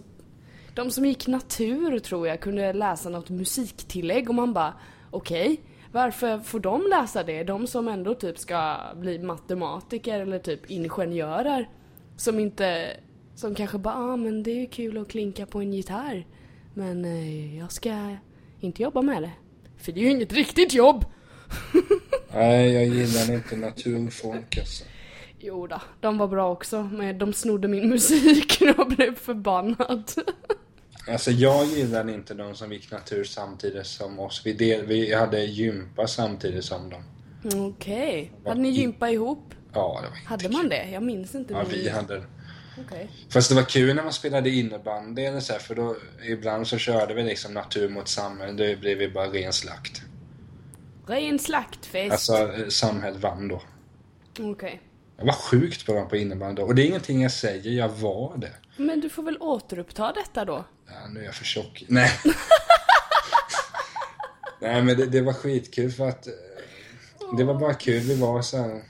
[0.74, 4.74] de som gick natur tror jag kunde läsa något musiktillägg och man bara
[5.10, 5.60] okej,
[5.92, 7.44] varför får de läsa det?
[7.44, 11.68] De som ändå typ ska bli matematiker eller typ ingenjörer.
[12.16, 12.96] Som inte,
[13.34, 16.26] som kanske bara ah men det är ju kul att klinka på en gitarr.
[16.74, 18.16] Men eh, jag ska
[18.60, 19.32] inte jobba med det.
[19.76, 21.04] För det är ju inget riktigt jobb!
[22.34, 24.84] Nej, jag gillar inte naturfolk alltså.
[25.40, 30.10] Jo då, de var bra också, men de snodde min musik och jag blev förbannad.
[31.08, 34.42] Alltså jag gillar inte de som gick natur samtidigt som oss.
[34.44, 37.02] Vi, del, vi hade gympa samtidigt som dem.
[37.68, 39.54] Okej, hade ni gympa ihop?
[39.72, 40.90] Ja, det var inte Hade man det?
[40.90, 41.54] Jag minns inte.
[41.54, 42.24] Ja, vi hade det.
[42.86, 43.10] Okej.
[43.30, 45.96] Fast det var kul när man spelade innebandy eller så här, för då
[46.28, 48.52] ibland så körde vi liksom natur mot samhälle.
[48.52, 50.02] Då blev vi bara ren slakt.
[51.06, 52.12] Ren slaktfest.
[52.12, 53.62] Alltså samhället vann då.
[54.40, 54.80] Okej.
[55.16, 56.66] Jag var sjukt bra på innebandy då.
[56.68, 58.52] Och det är ingenting jag säger, jag var det.
[58.76, 60.64] Men du får väl återuppta detta då?
[60.86, 61.84] Ja, nu är jag för tjock.
[61.88, 62.10] Nej.
[64.60, 66.32] Nej men det, det var skitkul för att eh,
[67.36, 68.00] det var bara kul.
[68.00, 68.82] Vi var så här eh,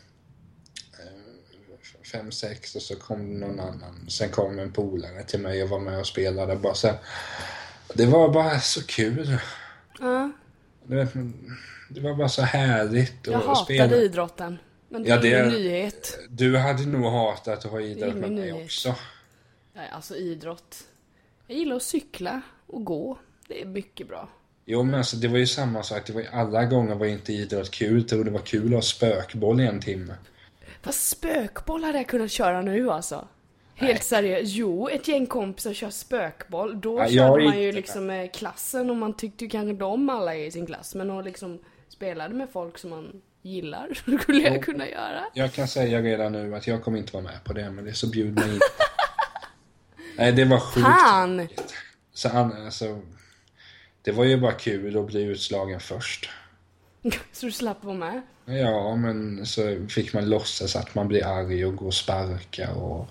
[2.13, 4.07] fem, sex och så kom någon annan.
[4.11, 6.57] Sen kom en polare till mig och var med och spelade.
[6.57, 6.99] Bara så här.
[7.95, 9.39] Det var bara så kul.
[10.01, 10.31] Ja,
[10.87, 11.57] men
[11.89, 13.97] det var bara så härligt jag att hatade spela.
[13.97, 14.59] idrotten.
[14.89, 16.19] Men det Ja, är det- ingen nyhet.
[16.29, 18.65] Du hade nog hatat att ha idrott med mig nyhet.
[18.65, 18.95] också.
[19.75, 20.77] Nej, alltså idrott.
[21.47, 23.19] Jag gillar att cykla och gå.
[23.49, 24.29] Det är mycket bra.
[24.67, 26.07] Jo men alltså det var ju samma sak.
[26.07, 28.05] Det var ju, alla gånger var inte idrott kul.
[28.11, 30.15] Jag det var kul att ha spökboll i en timme.
[30.83, 33.29] Fast spökboll hade jag kunnat köra nu alltså.
[33.75, 34.53] Helt seriöst.
[34.55, 36.81] Jo, ett gäng kompisar kör spökboll.
[36.81, 39.75] Då Ja, jag körde man ju inte liksom med klassen och man tyckte ju kanske
[39.87, 40.95] om alla i sin klass.
[40.95, 41.59] Men att liksom
[42.05, 45.25] spelade med folk som man gillar så skulle jag kunna göra.
[45.35, 47.71] Jag kan säga redan nu att jag kommer inte vara med på det.
[47.71, 48.61] Men det är så bjud mig in.
[50.17, 50.87] Nej det var sjukt.
[50.87, 51.49] Fan!
[52.13, 53.01] Så an, alltså,
[54.03, 56.31] det var ju bara kul att bli utslagen först.
[57.33, 58.23] Så du slapp vara med?
[58.45, 63.09] Ja, men så fick man låtsas att man blir arg och gå och sparka och...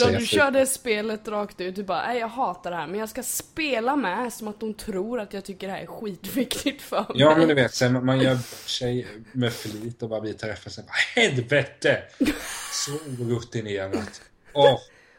[0.00, 3.08] Då du körde spelet rakt ut, du bara nej jag hatar det här men jag
[3.08, 6.96] ska spela med som att de tror att jag tycker det här är skitviktigt för
[6.96, 7.06] mig.
[7.14, 8.36] Ja, men du vet, sen man gör
[8.68, 10.72] sig med flit och bara blir träffad.
[10.72, 12.02] Sen bara, helvete!
[12.72, 14.22] Så orutinerat.
[14.52, 14.78] Åh!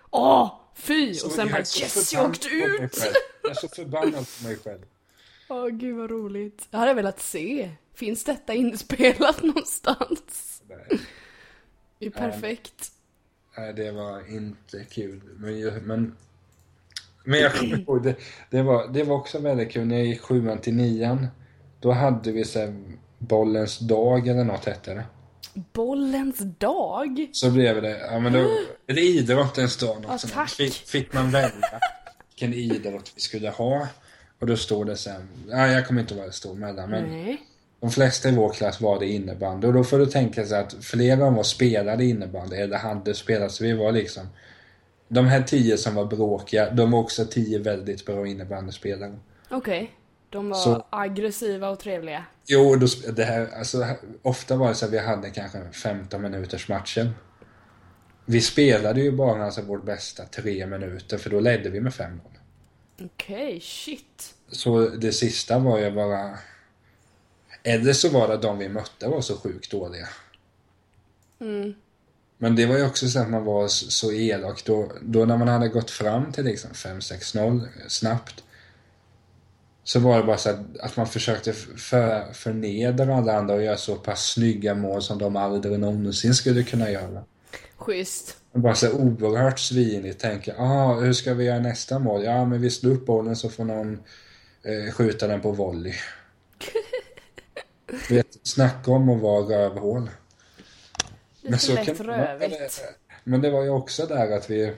[0.09, 1.13] Åh, fy!
[1.13, 2.97] så och sen bara yes, jag åkte ut!
[3.43, 4.81] Jag är så förbannad på mig själv.
[5.49, 6.67] Åh gud vad roligt.
[6.69, 7.69] Det hade jag velat se.
[7.95, 10.61] Finns detta inspelat någonstans?
[10.67, 10.99] Nej.
[11.99, 12.91] Det är perfekt.
[13.57, 15.21] Nej, det var inte kul.
[15.37, 16.15] Men, men,
[17.23, 18.15] men jag kommer ihåg, det,
[18.49, 21.27] det, var, det var också väldigt kul när jag gick sjuan till nian.
[21.79, 22.83] Då hade vi så här,
[23.17, 25.05] bollens dag eller något hette det.
[25.73, 27.29] Bollens dag?
[27.31, 28.39] Så blev det, ja men då,
[28.87, 29.95] eller idrottens dag.
[30.01, 30.33] Något Ja, sånt.
[30.33, 30.49] tack.
[30.49, 31.51] Fick, fick man välja
[32.29, 33.87] vilken idrott vi skulle ha.
[34.39, 37.03] Och då stod det sen, nej jag kommer inte ihåg vad det stod mellan men
[37.09, 37.41] Nej.
[37.79, 39.67] De flesta i vår klass var det innebandy.
[39.67, 43.51] Och då får du tänka sig att flera av oss spelade innebandy, eller hade spelat,
[43.51, 44.27] så vi var liksom
[45.07, 49.19] de här tio som var bråkiga, de var också tio väldigt bra innebandyspelare.
[49.49, 49.91] Okej.
[50.29, 52.25] De var Så- aggressiva och trevliga.
[52.47, 53.85] Jo, då, det här, alltså,
[54.21, 57.11] ofta var det så att vi hade kanske 15 minuters matcher.
[58.25, 62.19] Vi spelade ju bara alltså vårt bästa tre minuter, för då ledde vi med 5-0.
[63.05, 64.33] Okej, shit.
[64.51, 66.37] Så det sista var ju bara...
[67.63, 70.07] Eller så var det att de vi mötte var så sjukt dåliga.
[71.41, 71.73] Mm.
[72.37, 74.65] Men det var ju också så att man var så elak.
[74.65, 78.43] Då, då när man hade gått fram till liksom 5-6-0 snabbt.
[79.83, 83.77] Så var det bara så att, att man försökte för, förnedra alla andra och göra
[83.77, 87.23] så pass snygga mål som de aldrig någonsin skulle kunna göra.
[87.77, 88.37] Schysst.
[88.53, 90.19] Bara så oerhört svinigt.
[90.19, 92.23] Tänker, ah, hur ska vi göra nästa mål?
[92.23, 93.99] Ja, men vi slår upp bollen så får någon
[94.63, 95.93] eh, skjuta den på volley.
[98.09, 100.09] Vet, snacka om att vara rövhål.
[101.41, 102.83] Lite lätt kan- rövigt.
[103.23, 104.73] Men det var ju också där att vi...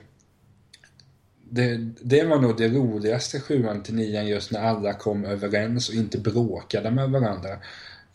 [1.54, 5.96] Det, det var nog det roligaste sjuan till nian just när alla kom överens och
[5.96, 7.58] inte bråkade med varandra.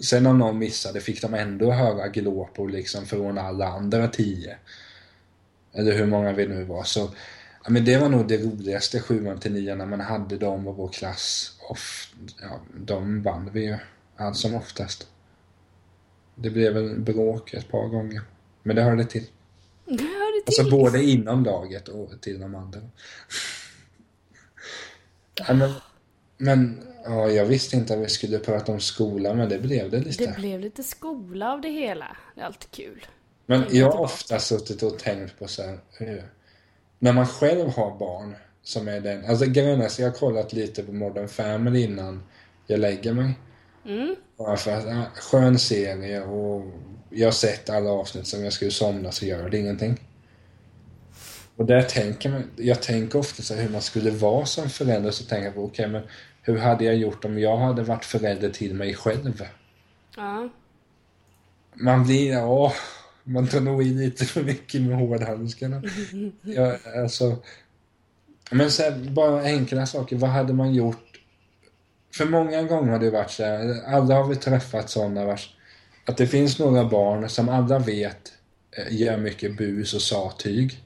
[0.00, 4.56] Sen om någon missade fick de ändå höra glåpor liksom från alla andra tio.
[5.72, 6.84] Eller hur många vi nu var.
[6.84, 7.10] Så,
[7.64, 10.76] ja, men det var nog det roligaste sjuan till nian när man hade dem och
[10.76, 11.56] vår klass.
[11.68, 11.78] Och,
[12.42, 13.76] ja, de vann vi ju
[14.16, 15.08] allt som oftast.
[16.34, 18.22] Det blev väl bråk ett par gånger.
[18.62, 19.24] Men det hörde till.
[19.84, 20.70] Det hör det Alltså till.
[20.70, 22.80] både inom laget och till de andra.
[25.34, 25.72] ja, men,
[26.38, 29.98] men ja, jag visste inte att vi skulle prata om skolan, men det blev det
[29.98, 30.26] lite.
[30.26, 32.16] Det blev lite skola av det hela.
[32.34, 33.06] Det är alltid kul.
[33.46, 36.30] Men jag har ofta suttit och tänkt på så här, hur,
[36.98, 40.52] när man själv har barn som är den, alltså grejen är så jag har kollat
[40.52, 42.22] lite på Modern Family innan
[42.66, 43.34] jag lägger mig.
[43.86, 44.16] Mm.
[44.38, 46.72] Bara för att, skön serie och
[47.10, 50.00] jag har sett alla avsnitt som jag skulle somna så gör det ingenting.
[51.56, 55.24] Och där tänker man, jag tänker ofta så hur man skulle vara som förälder så
[55.24, 56.02] tänker jag på, okej men
[56.42, 59.42] hur hade jag gjort om jag hade varit förälder till mig själv?
[60.16, 60.48] Ja.
[61.74, 62.72] Man blir, ja,
[63.24, 65.82] man tar nog i lite för mycket med hårdhandskarna.
[66.42, 67.36] Ja, alltså,
[68.50, 71.05] men så här, bara enkla saker, vad hade man gjort?
[72.16, 75.54] För många gånger har det varit så här, alla har vi träffat sådana vars,
[76.04, 78.32] att det finns några barn som alla vet
[78.70, 80.82] eh, gör mycket bus och satyg.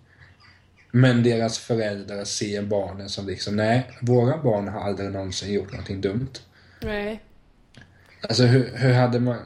[0.93, 6.01] Men deras föräldrar ser barnen som liksom, nej, våra barn har aldrig någonsin gjort någonting
[6.01, 6.33] dumt.
[6.81, 7.23] Nej.
[8.21, 9.37] Alltså hur, hur hade man...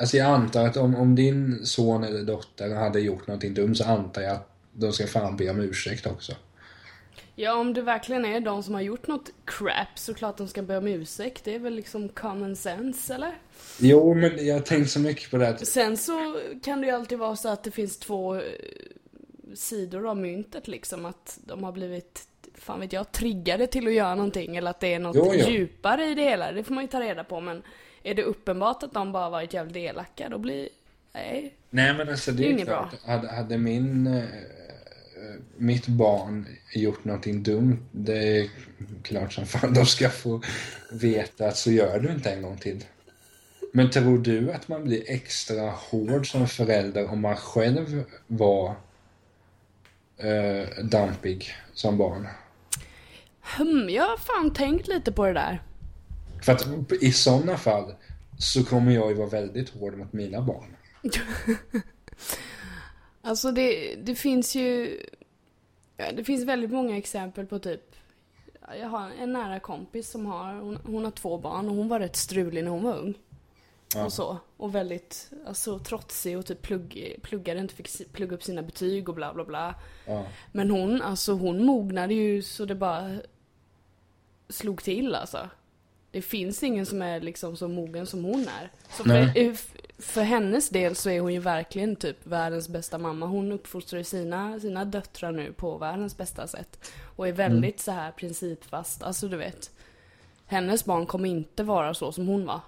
[0.00, 3.84] Alltså jag antar att om, om din son eller dotter hade gjort någonting dumt så
[3.84, 6.32] antar jag att de ska fan be om ursäkt också.
[7.42, 10.62] Ja, om det verkligen är de som har gjort något crap så klart de ska
[10.62, 11.44] be om ursäkt.
[11.44, 13.32] Det är väl liksom common sense, eller?
[13.78, 15.66] Jo, men jag har tänkt så mycket på det.
[15.66, 18.42] Sen så kan det ju alltid vara så att det finns två eh,
[19.54, 21.04] sidor av myntet liksom.
[21.06, 24.56] Att de har blivit, fan vet jag, triggade till att göra någonting.
[24.56, 25.48] Eller att det är något Jo, jo.
[25.50, 26.52] djupare i det hela.
[26.52, 27.40] Det får man ju ta reda på.
[27.40, 27.62] Men
[28.02, 30.68] är det uppenbart att de bara varit jävligt elaka, då blir...
[31.12, 31.54] Nej.
[31.70, 32.94] Nej, men alltså det Det är är inget klart.
[33.06, 34.06] Hade, hade min...
[34.06, 34.24] eh,
[35.56, 38.50] mitt barn gjort någonting dumt, det är
[39.02, 40.42] klart som fan de ska få
[40.92, 42.84] veta att så gör du inte en gång till.
[43.72, 48.74] Men tror du att man blir extra hård som förälder om man själv var
[50.16, 52.28] eh, dampig som barn?
[53.40, 55.62] Hmm, jag har fan tänkt lite på det där.
[56.42, 57.94] För att i sådana fall
[58.38, 60.76] så kommer jag ju vara väldigt hård mot mina barn.
[63.22, 65.00] Alltså det, det finns ju...
[65.96, 67.96] Det finns väldigt många exempel på typ...
[68.80, 70.54] Jag har en nära kompis som har...
[70.54, 73.14] Hon, hon har två barn och hon var rätt strulig när hon var ung.
[73.94, 74.04] Ja.
[74.04, 74.38] Och så.
[74.56, 79.14] Och väldigt alltså, trotsig och typ plugg, pluggade inte, fick plugga upp sina betyg och
[79.14, 79.74] bla bla bla.
[80.06, 80.24] Ja.
[80.52, 83.18] Men hon, alltså hon mognade ju så det bara
[84.48, 85.48] slog till alltså.
[86.12, 88.70] Det finns ingen som är liksom så mogen som hon är.
[88.96, 89.46] Så för, Nej.
[89.48, 89.54] eh,
[89.98, 93.26] för hennes del så är hon ju verkligen typ världens bästa mamma.
[93.26, 96.90] Hon uppfostrar sina, sina döttrar nu på världens bästa sätt.
[97.16, 99.02] Och är väldigt så här principfast.
[99.02, 99.70] Alltså du vet.
[100.46, 102.60] Hennes barn kommer inte vara så som hon var.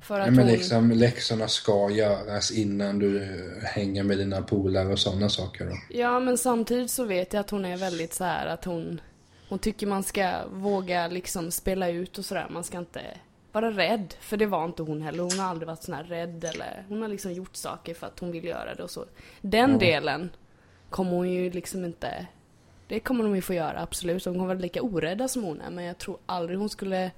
[0.00, 0.52] För att Ja, men hon...
[0.52, 3.28] liksom läxorna ska göras innan du
[3.62, 5.72] hänger med dina polare och sådana saker då.
[5.90, 9.00] Ja, men samtidigt så vet jag att hon är väldigt så här att hon
[9.48, 12.46] hon tycker man ska våga liksom spela ut och sådär.
[12.50, 13.00] Man ska inte
[13.52, 14.14] vara rädd.
[14.20, 15.22] För det var inte hon heller.
[15.22, 18.18] Hon har aldrig varit sån här rädd eller hon har liksom gjort saker för att
[18.18, 19.04] hon vill göra det och så.
[19.40, 19.78] Den Ja.
[19.78, 20.30] delen
[20.90, 22.26] kommer hon ju liksom inte
[22.88, 24.24] det kommer de ju få göra, absolut.
[24.24, 27.10] De kommer vara lika orädda som hon är, men jag tror aldrig hon skulle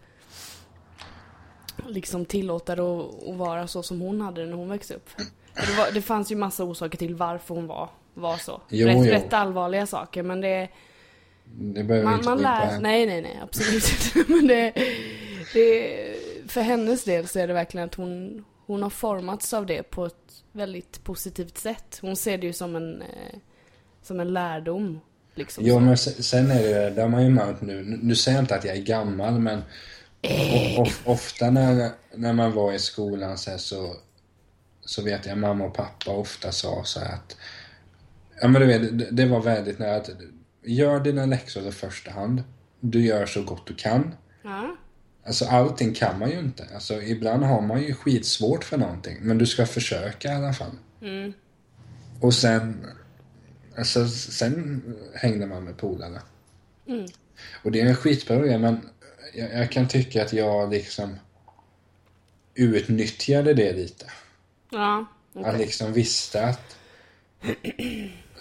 [1.86, 5.08] liksom tillåta det att, vara så som hon hade det när hon växte upp.
[5.54, 8.60] Det, var, det fanns ju massa orsaker till varför hon var, var så.
[8.68, 9.12] Jo, rätt, jo.
[9.12, 10.68] rätt allvarliga saker, men det...
[11.54, 12.80] Det behöver Man, inte man lär...
[12.80, 14.32] Nej, nej, nej, absolut inte.
[14.32, 14.72] Men det,
[15.52, 16.16] det...
[16.48, 20.06] För hennes del så är det verkligen att hon, hon har formats av det på
[20.06, 21.98] ett väldigt positivt sätt.
[22.00, 23.38] Hon ser det ju som en, eh,
[24.02, 25.00] som en lärdom.
[25.34, 28.54] Liksom Jo, men sen, är det, har man ju märkt nu, nu säger jag inte
[28.54, 29.62] att jag är gammal, men
[30.22, 33.96] o, of, ofta när, när man var i skolan så, här, så,
[34.80, 37.36] så vet jag mamma och pappa ofta sa så här att,
[38.40, 40.10] ja men du vet, det, det var väldigt nära att,
[40.66, 42.42] gör dina läxor i första hand,
[42.80, 44.14] du gör så gott du kan.
[44.42, 44.76] Ja.
[45.26, 46.68] Alltså allting kan man ju inte.
[46.74, 50.70] Alltså ibland har man ju skitsvårt för någonting, men du ska försöka i alla fall.
[51.02, 51.32] Mm.
[52.20, 52.86] Och sen,
[53.78, 54.82] alltså, sen
[55.14, 56.20] hängde man med polare.
[56.88, 57.06] Mm.
[57.62, 58.88] Och det är en skitbra grej, men
[59.34, 61.16] jag, jag kan tycka att jag liksom
[62.54, 64.06] utnyttjade det lite.
[64.70, 65.50] Ja, okej.
[65.52, 66.76] Jag liksom visste att...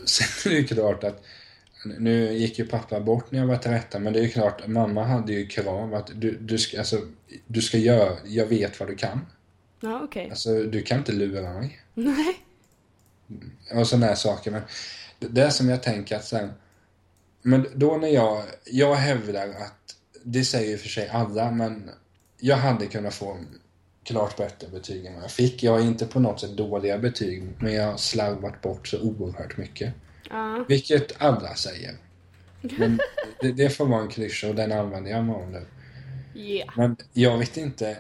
[0.06, 1.24] Sen är det ju klart att...
[1.86, 5.04] Nu gick ju pappa bort när jag var 13, men det är ju klart, mamma
[5.04, 7.02] hade ju krav att du, du ska, alltså,
[7.48, 9.20] du ska göra, jag vet vad du kan.
[9.80, 10.30] Ja, okej.
[10.30, 11.80] Alltså, du kan inte lura mig.
[11.94, 12.36] Nej.
[13.74, 14.52] och sådana här saker.
[14.52, 14.62] Men
[15.20, 16.50] det, är som jag tänker att sen...
[17.42, 18.44] Men då när jag...
[18.66, 19.96] Jag hävdar att...
[20.24, 21.90] Det säger ju för sig alla, men
[22.40, 23.38] jag hade kunnat få
[24.04, 25.64] klart bättre betyg än vad jag fick.
[25.64, 29.58] Jag har inte på något sätt dåliga betyg, men jag har slarvat bort så oerhört
[29.58, 29.94] mycket.
[30.30, 30.66] Ja.
[30.68, 31.96] Vilket alla säger.
[32.62, 33.00] Men
[33.42, 35.66] det, det får vara en klyscha och den använder jag mig av nu.
[36.36, 36.70] Yeah.
[36.78, 37.98] Men jag vet inte.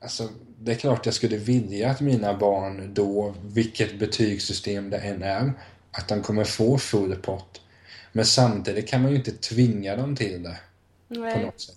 [0.00, 5.22] Alltså, det är klart jag skulle vilja att mina barn då, vilket betygssystem det än
[5.22, 5.52] är,
[5.92, 7.60] att de kommer få full pott.
[8.12, 10.56] Men samtidigt kan man ju inte tvinga dem till det
[11.08, 11.44] på Nej.
[11.44, 11.76] något sätt.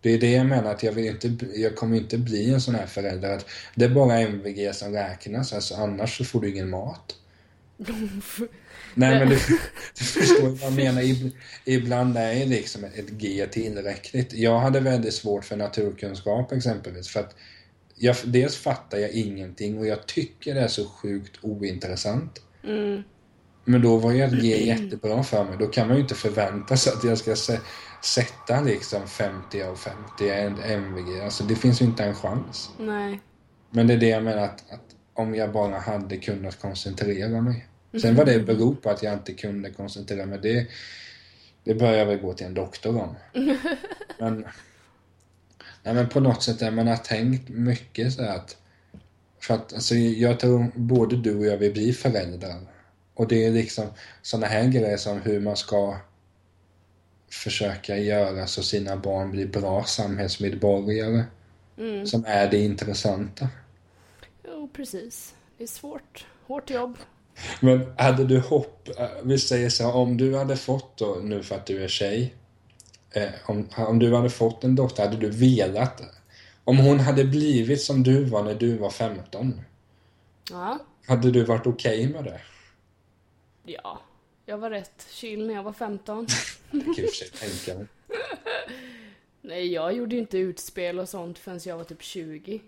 [0.00, 2.74] Det är det jag menar, att jag, vill inte, jag kommer inte bli en sån
[2.74, 6.70] här förälder att det är bara MVG som räknas, alltså annars så får du ingen
[6.70, 7.16] mat.
[8.94, 9.34] Nej men du,
[9.98, 11.02] du förstår vad jag menar.
[11.02, 11.30] Ib-
[11.64, 14.32] Ibland är liksom ett G tillräckligt.
[14.32, 17.08] Jag hade väldigt svårt för naturkunskap exempelvis.
[17.08, 17.34] För att
[17.96, 22.40] jag, dels fattar jag ingenting och jag tycker det är så sjukt ointressant.
[22.64, 23.02] Mm.
[23.64, 25.56] Men då var ju ett G jättebra för mig.
[25.58, 27.36] Då kan man ju inte förvänta sig att jag ska
[28.04, 31.20] sätta liksom 50 av 50 en MVG.
[31.24, 32.70] Alltså det finns ju inte en chans.
[32.78, 33.20] Nej.
[33.70, 37.66] Men det är det jag menar att, att om jag bara hade kunnat koncentrera mig.
[38.00, 40.66] Sen vad det beror på att jag inte kunde koncentrera mig, det,
[41.64, 43.16] det bör jag väl gå till en doktor om.
[44.18, 44.46] Men,
[45.82, 48.56] nej, men på något sätt, jag har tänkt mycket så att
[49.40, 52.60] för att alltså, jag tror både du och jag vill bli föräldrar.
[53.14, 53.86] Och det är liksom
[54.22, 55.96] sådana här grejer som hur man ska
[57.30, 61.24] försöka göra så sina barn blir bra samhällsmedborgare.
[61.78, 62.06] Mm.
[62.06, 63.48] Som är det intressanta.
[64.44, 65.34] Jo, precis.
[65.58, 66.26] Det är svårt.
[66.46, 66.98] Hårt jobb.
[67.60, 71.42] Men hade du hopp, eh, vi säger så här, om du hade fått då, nu
[71.42, 72.34] för att du är tjej,
[73.10, 76.02] eh, om, om du hade fått en dotter, hade du velat,
[76.64, 79.60] om hon hade blivit som du var när du var 15,
[80.50, 80.78] Ja.
[81.06, 82.40] hade du varit okej med det?
[83.64, 84.00] Ja.
[84.46, 86.26] Jag var rätt chill när jag var 15.
[86.70, 87.30] Det kan jag i och för sig
[87.64, 87.86] tänka mig.
[89.42, 92.60] Nej, jag gjorde ju inte utspel och sånt förrän jag var typ 20.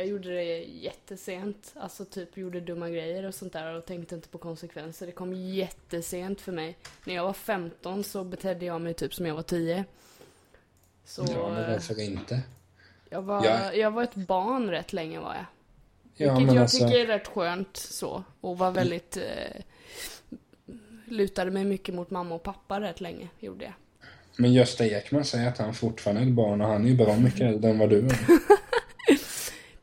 [0.00, 1.72] Jag gjorde det jättesent.
[1.76, 5.06] Alltså typ gjorde dumma grejer och sånt där och tänkte inte på konsekvenser.
[5.06, 6.76] Det kom jättesent för mig.
[7.04, 9.84] När jag var 15 så betedde jag mig typ som jag var 10.
[11.04, 12.40] Så Ja, men varför inte?
[13.10, 15.44] jag, var, jag- jag var ett barn rätt länge var jag.
[16.14, 18.24] Ja, Vilket men jag alltså, tycker är rätt skönt så.
[18.40, 19.16] Och var väldigt...
[19.16, 19.62] Eh,
[21.04, 23.72] lutade mig mycket mot mamma och pappa rätt länge, gjorde jag.
[24.36, 27.16] men Gösta Ekman säger att han fortfarande är ett barn och han är ju bra
[27.16, 28.16] mycket äldre än vad du är.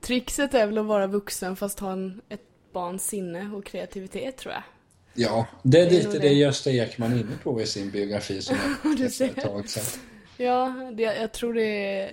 [0.08, 2.42] Trixet är väl att vara vuxen fast ha en, ett
[2.74, 4.64] barns sinne och kreativitet tror jag.
[5.14, 6.34] Ja, det är Det lite det det.
[6.34, 10.02] Gösta Ekman är inne på i sin biografi som jag läste ett tag sedan.
[10.38, 12.12] Ja, det, jag tror det är,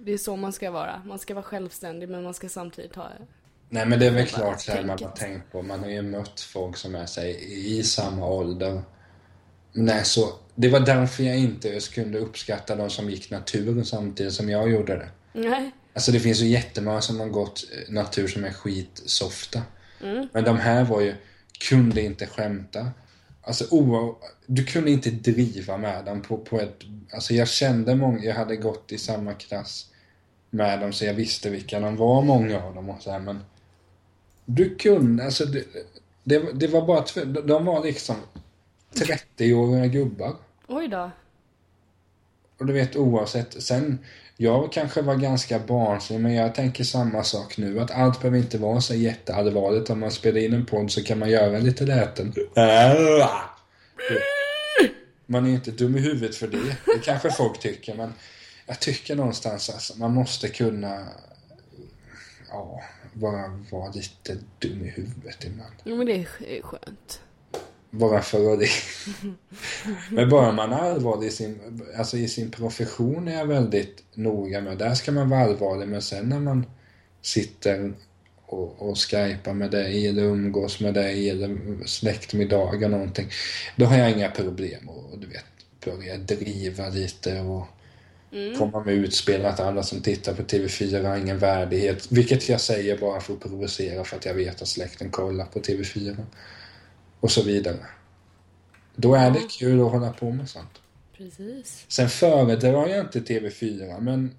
[0.00, 1.02] det är så man ska vara.
[1.06, 3.10] Man ska vara självständig men man ska samtidigt ha...
[3.68, 5.62] Nej men det är väl klart så här man har tänkt på.
[5.62, 7.38] Man har ju mött folk som är sig
[7.78, 8.82] i samma ålder.
[9.72, 14.48] Nej, så det var därför jag inte kunde uppskatta de som gick natur samtidigt som
[14.48, 15.08] jag gjorde det.
[15.32, 15.72] Nej.
[15.94, 19.62] Alltså det finns ju jättemånga som har gått eh, natur som är skitsofta.
[20.02, 20.28] Mm.
[20.32, 21.14] Men de här var ju,
[21.68, 22.90] kunde inte skämta.
[23.42, 26.78] Alltså o, du kunde inte driva med dem på, på ett...
[27.12, 29.90] Alltså jag kände många, jag hade gått i samma klass
[30.50, 33.40] med dem så jag visste vilka de var, många av dem och så här, men
[34.44, 35.64] du kunde, alltså det,
[36.24, 37.04] det, det var bara
[37.42, 38.16] de var liksom
[38.94, 40.36] 30-åriga gubbar.
[40.68, 41.10] Oj då.
[42.58, 43.98] Och du vet oavsett, sen,
[44.36, 47.80] jag kanske var ganska barnslig men jag tänker samma sak nu.
[47.80, 49.90] Att allt behöver inte vara så jätteallvarligt.
[49.90, 52.32] Om man spelar in en podd så kan man göra lite läten.
[55.26, 56.76] Man är inte dum i huvudet för det.
[56.86, 58.12] Det kanske folk tycker men
[58.66, 61.08] jag tycker någonstans att man måste kunna
[62.48, 65.74] ja, vara, vara lite dum i huvudet ibland.
[65.84, 67.20] Jo men det är skönt.
[67.98, 68.68] Bara för att det.
[70.10, 74.60] Men bara man är allvarlig i sin, alltså i sin profession är jag väldigt noga
[74.60, 74.78] med.
[74.78, 76.66] Där ska man vara allvarlig men sen när man
[77.22, 77.92] sitter
[78.46, 83.28] och, och skypar med dig eller umgås med dig eller släktmiddagar någonting.
[83.76, 85.44] Då har jag inga problem och du vet
[85.84, 87.66] börja driva lite och
[88.58, 92.12] komma med utspel att alla som tittar på TV4 har ingen värdighet.
[92.12, 95.60] Vilket jag säger bara för att provocera för att jag vet att släkten kollar på
[95.60, 96.16] TV4
[97.24, 97.76] och så vidare.
[98.96, 100.80] Då är det kul att hålla på med sånt.
[101.16, 101.84] Precis.
[101.88, 104.34] Sen föredrar jag inte TV4, men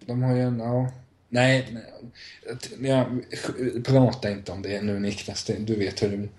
[0.00, 0.92] de har ju en, ja...
[1.28, 1.68] Nej,
[2.78, 3.24] nej jag,
[3.84, 6.30] prata inte om det nu Niklas, det, du vet hur det blir.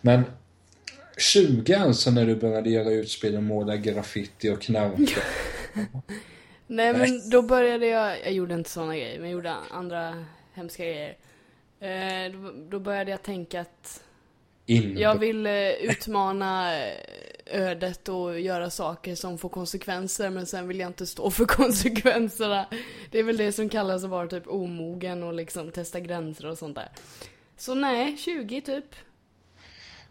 [0.00, 0.22] Men
[1.16, 5.20] 20 alltså när du började göra utspel och måla graffiti och knarka.
[6.66, 10.84] Nej men då började jag, jag gjorde inte sådana grejer, men jag gjorde andra hemska
[10.84, 11.16] grejer.
[11.80, 14.02] Eh, då, då började jag tänka att
[14.66, 14.98] In.
[14.98, 16.94] jag vill eh, utmana eh,
[17.46, 22.66] ödet och göra saker som får konsekvenser men sen vill jag inte stå för konsekvenserna.
[23.10, 26.58] Det är väl det som kallas att vara typ omogen och liksom testa gränser och
[26.58, 26.88] sånt där.
[27.56, 28.84] Så nej, 20 typ.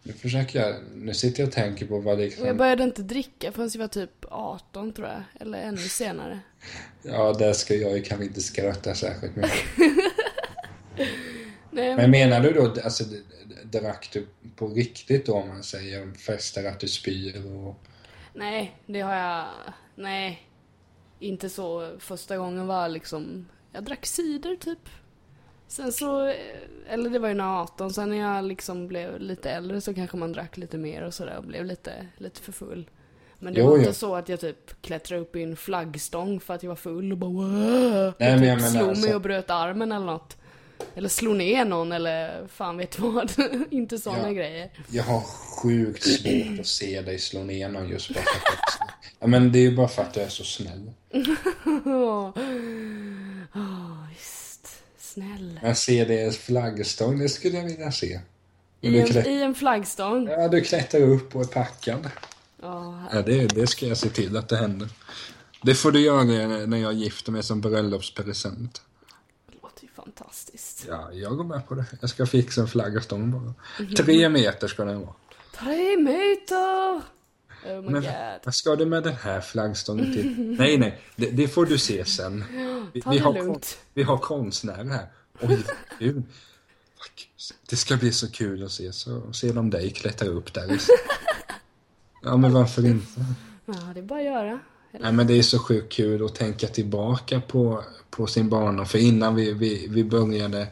[0.02, 3.02] Nu försöker jag, nu sitter jag och tänker på vad det Och jag började inte
[3.02, 5.22] dricka förrän jag var typ 18 tror jag.
[5.40, 6.40] Eller ännu senare.
[7.02, 9.52] Ja, där ska jag ju kanske inte skratta särskilt mycket.
[11.70, 13.04] Nej, Men menar du då, alltså
[13.72, 17.74] drack du på riktigt då om man säger fester att du spyr och...
[18.34, 19.44] Nej, det har jag...
[19.94, 20.46] Nej.
[21.18, 21.90] Inte så.
[21.98, 23.48] Första gången var liksom...
[23.72, 24.88] Jag drack cider typ.
[25.68, 26.26] Sen så...
[26.28, 26.34] eh,
[26.88, 27.92] Eller det var ju när jag var 18.
[27.92, 31.36] Sen när jag liksom blev lite äldre så kanske man drack lite mer och sådär
[31.36, 32.90] och blev lite, lite för full.
[33.38, 33.78] Men det Jo, var jo.
[33.78, 37.12] inte så att jag typ klättrade upp i en flaggstång för att jag var full
[37.12, 38.14] och bara Wah!
[38.18, 40.36] Nej, och men jag typ menar slog alltså- mig och bröt armen eller något.
[40.94, 43.32] Eller slog ner någon eller fan vet vad.
[43.70, 44.32] inte sådana Ja.
[44.32, 44.70] grejer.
[44.90, 48.88] Jag har sjukt svårt att se dig slå ner någon just bara för att...
[49.20, 50.92] Ja, men det är ju bara för att du är så snäll.
[53.54, 54.82] Åh, visst.
[54.98, 55.60] Snäll.
[55.62, 58.20] Jag ser det i en flaggstång, det skulle jag vilja se.
[58.80, 59.22] I en, klä...
[59.28, 60.28] I en flaggstång.
[60.28, 62.10] ja, du klättrar upp och är packad.
[62.62, 64.88] Ja, Ja, det, det ska jag se till att det händer.
[65.62, 66.24] Det får du göra
[66.66, 68.82] när jag gifter mig som bröllopspresent.
[70.04, 70.84] Fantastiskt.
[70.88, 71.84] Ja, jag går med på det.
[72.00, 73.54] Jag ska fixa en flaggstång bara.
[73.96, 75.14] Tre meter ska den vara.
[75.54, 77.00] Tre meter!
[77.66, 78.04] Oh Men god.
[78.44, 80.56] vad ska du med den här flaggstången till?
[80.58, 82.44] Nej, nej, det, det får du se sen.
[82.92, 83.60] Vi, vi, har, kon-
[83.94, 85.06] vi har konstnärer här.
[85.40, 85.64] Oj.
[85.98, 87.30] Fuck.
[87.70, 90.80] Det ska bli så kul att se, så se dem dig klättra upp där.
[92.24, 93.24] Ja, men varför inte?
[93.66, 94.60] Ja, det är bara att göra.
[94.92, 98.86] Eller, Nej, men det är så sjukt kul att tänka tillbaka på, på sin barndom.
[98.86, 100.66] För innan vi, vi, vi började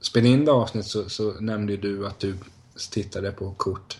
[0.00, 2.36] spela in det avsnitt så, så nämnde du att du
[2.90, 3.98] tittade på kort.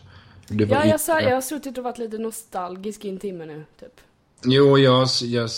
[0.48, 3.64] Du ja, jag, sa, jag har suttit och varit lite nostalgisk i en timme nu,
[3.80, 4.00] typ.
[4.44, 5.50] Jo, jag, jag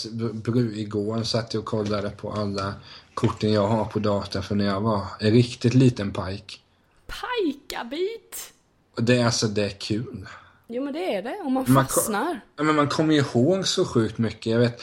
[0.73, 2.73] igår satt jag och kollade på alla
[3.13, 6.61] korten jag har på datorn för när jag var en riktigt liten pajk.
[7.07, 8.53] Pajkabit!
[8.95, 10.27] Det är alltså, det är kul.
[10.71, 12.39] Jo men det är det, om man Man fastnar.
[12.55, 14.45] Ja, men man kommer ju ihåg så sjukt mycket.
[14.45, 14.81] Jag vet,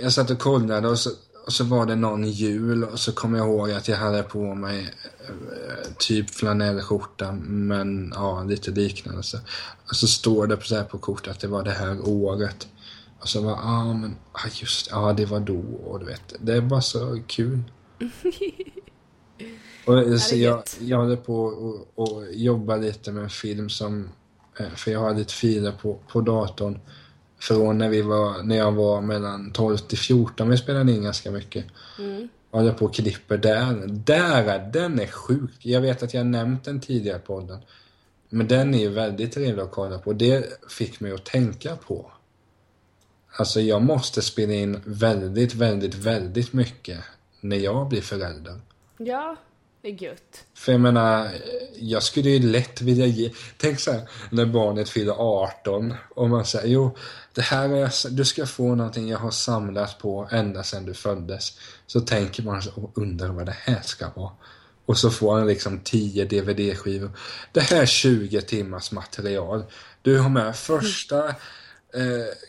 [0.00, 1.10] jag satt och kollade och så,
[1.46, 4.54] och så var det någon jul och så kommer jag ihåg att jag hade på
[4.54, 4.94] mig
[5.28, 9.22] eh, typ flanellskjorta men ja, lite liknande.
[9.22, 9.38] Så.
[9.88, 12.68] Och så står det på, så här på kortet att det var det här året.
[13.20, 16.34] Och så var ah, men ah, just ja det var då och du vet.
[16.40, 17.62] Det bara så kul.
[19.86, 24.04] och, så är jag, jag håller på och, och jobba lite med en film som
[24.04, 24.08] eh,
[24.76, 26.80] för jag har lite filer på, på datorn
[27.38, 31.30] från när vi var, när jag var mellan 12 till 14, vi spelade in ganska
[31.30, 31.64] mycket.
[31.98, 32.28] Mm.
[32.50, 33.84] Jag håller på och klipper där.
[33.86, 35.50] Där, är- den är sjuk.
[35.58, 37.58] Jag vet att jag nämnt den tidigare på podden.
[38.28, 40.12] Men den är ju väldigt trevlig att kolla på.
[40.12, 42.10] Det fick mig att tänka på.
[43.38, 46.98] Alltså jag måste spela in väldigt, väldigt, väldigt mycket
[47.40, 48.60] när jag blir förälder.
[48.98, 49.36] Ja,
[49.84, 50.44] det är gött.
[50.54, 51.30] För jag menar,
[51.76, 53.32] jag skulle ju lätt vilja ge...
[53.56, 56.96] Tänk så här, när barnet fyller 18 och man säger jo,
[57.34, 61.58] det här är, du ska få någonting jag har samlat på ända sedan du föddes.
[61.86, 64.32] Så tänker man och undrar vad det här ska vara.
[64.86, 67.10] Och så får han liksom 10 DVD-skivor.
[67.52, 69.64] Det här är 20 timmars material.
[70.02, 71.34] Du har med första eh,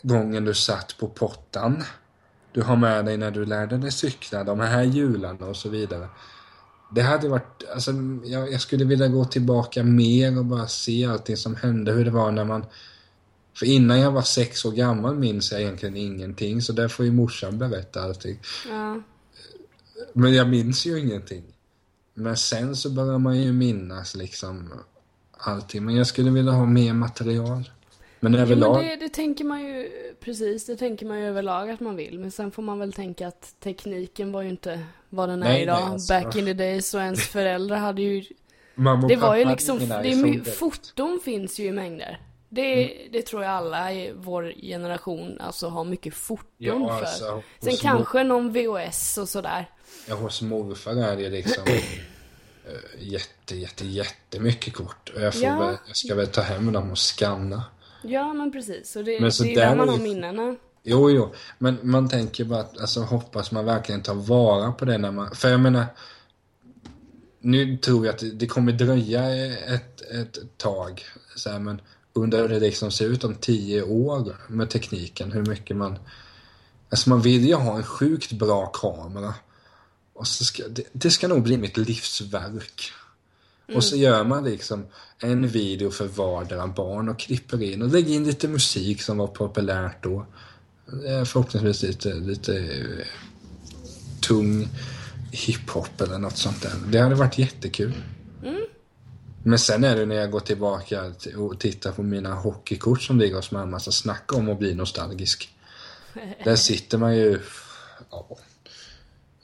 [0.02, 1.84] gången du satt på pottan.
[2.52, 6.08] Du har med dig när du lärde dig cykla, de här hjularna och så vidare.
[6.90, 7.92] Det hade varit, alltså
[8.24, 12.10] jag, jag skulle vilja gå tillbaka mer och bara se allting som hände, hur det
[12.10, 12.64] var när man...
[13.58, 17.12] För innan jag var sex år gammal minns jag egentligen ingenting, så där får ju
[17.12, 18.38] morsan berätta allting.
[18.68, 19.00] Ja.
[20.12, 21.44] Men jag minns ju ingenting.
[22.14, 24.72] Men sen så börjar man ju minnas liksom
[25.38, 25.84] allting.
[25.84, 27.70] Men jag skulle vilja ha mer material.
[28.30, 28.76] Men Jo, överlag...
[28.76, 32.18] men det, det tänker man ju, precis, det tänker man ju överlag att man vill.
[32.18, 35.62] Men sen får man väl tänka att tekniken var ju inte vad den är Nej,
[35.62, 35.80] idag.
[35.82, 36.12] nej, alltså.
[36.12, 38.24] Back in the days och ens föräldrar hade ju
[38.74, 42.20] mamma och Det var ju liksom, det är foton finns ju i mängder.
[42.48, 47.04] Det, det tror jag alla i vår generation alltså har mycket foton Ja, för.
[47.04, 49.70] alltså, Sen kanske någon VHS och sådär.
[50.08, 51.82] Ja, hos morfar är det liksom eh,
[52.98, 55.12] jätte, jätte, jättemycket kort.
[55.14, 55.58] Och jag, får Ja.
[55.58, 57.62] väl, jag ska väl ta hem dem och scanna.
[58.08, 60.56] Ja men precis, så det, Men så det är där man har minnena.
[60.82, 64.98] Jo, jo, men man tänker bara att, alltså hoppas man verkligen tar vara på det
[64.98, 65.86] när man, för jag menar,
[67.40, 69.34] nu tror jag att det, det kommer dröja
[69.74, 71.04] ett, ett tag,
[71.36, 71.80] så här, men
[72.12, 75.98] undrar hur det liksom ser ut om tio år med tekniken, hur mycket man,
[76.90, 79.34] alltså man vill ju ha en sjukt bra kamera.
[80.12, 82.92] Och så ska, det, det ska nog bli mitt livsverk.
[83.74, 84.86] Och så gör man liksom
[85.18, 89.26] en video för vardera barn och klipper in och lägger in lite musik som var
[89.26, 90.26] populärt då.
[91.06, 93.06] Eh, Förhoppningsvis lite, lite eh,
[94.20, 94.68] tung
[95.32, 96.72] hiphop eller något sånt där.
[96.88, 97.92] Det hade varit jättekul.
[99.42, 103.18] Men sen är det när jag går tillbaka till- och tittar på mina hockeykort som
[103.18, 105.48] ligger hos mamma, så snacka om att bli nostalgisk.
[106.44, 107.40] Där sitter man ju...
[108.10, 108.38] Ja.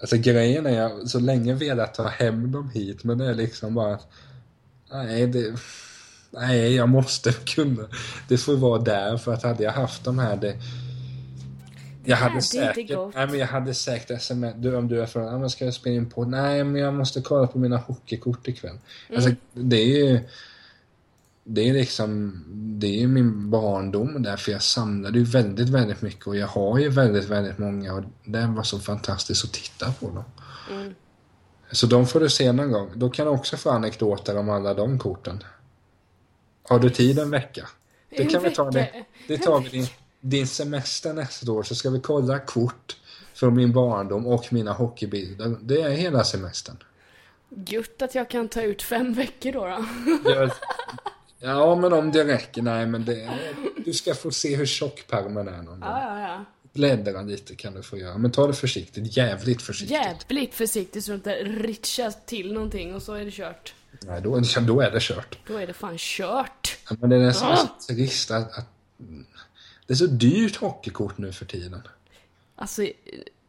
[0.03, 3.75] Alltså grejen är, jag så länge velat ta hem dem hit, men det är liksom
[3.75, 3.95] bara...
[3.95, 4.09] att,
[4.93, 5.55] Nej, det...
[6.31, 7.89] Nej, jag måste kunna.
[8.29, 10.37] Det får vara där, för att hade jag haft de här...
[10.37, 10.57] Det,
[12.05, 15.41] jag hade inte säkert, nej men jag hade säkert sms, du, om du är från,
[15.41, 16.25] men ska jag spela in på?
[16.25, 18.79] Nej men jag måste kolla på mina hockeykort ikväll.
[19.15, 20.21] Alltså det är ju,
[21.45, 22.43] det är liksom,
[22.81, 26.79] det är min barndom där för jag samlade ju väldigt, väldigt mycket och jag har
[26.79, 30.25] ju väldigt, väldigt många och det var så fantastiskt att titta på dem.
[31.73, 32.91] Så de får du se någon gång.
[32.95, 35.45] Då kan du också få anekdoter om alla de korten.
[36.63, 37.69] Har du tid en vecka?
[38.17, 39.05] Det kan vi ta det.
[39.29, 39.87] Det tar vi din,
[40.21, 42.97] din semester nästa år så ska vi kolla kort
[43.35, 45.57] från min barndom och mina hockeybilder.
[45.61, 46.77] Det är hela semestern.
[47.67, 49.67] Gött att jag kan ta ut fem veckor då.
[50.25, 50.51] då.
[51.43, 52.63] Ja, men om det räcker.
[52.63, 53.31] Nej, men det,
[53.85, 55.79] du ska få se hur tjock pärmen är någon gång.
[55.81, 56.45] Ja, ja, ja.
[56.73, 58.19] Bläddra lite kan du få göra.
[58.19, 59.17] Men ta det försiktigt.
[59.17, 59.91] Jävligt försiktigt.
[59.97, 63.75] Jävligt försiktigt så du inte ritchar till någonting och så är det kört.
[64.03, 65.39] Nej, då, då är det kört.
[65.47, 66.79] Då är det fan kört.
[66.91, 67.57] Ja, Men det är nästan Ah.
[67.57, 68.67] så trist att, att
[69.87, 71.83] det är så dyrt hockeykort nu för tiden.
[72.57, 72.87] Alltså,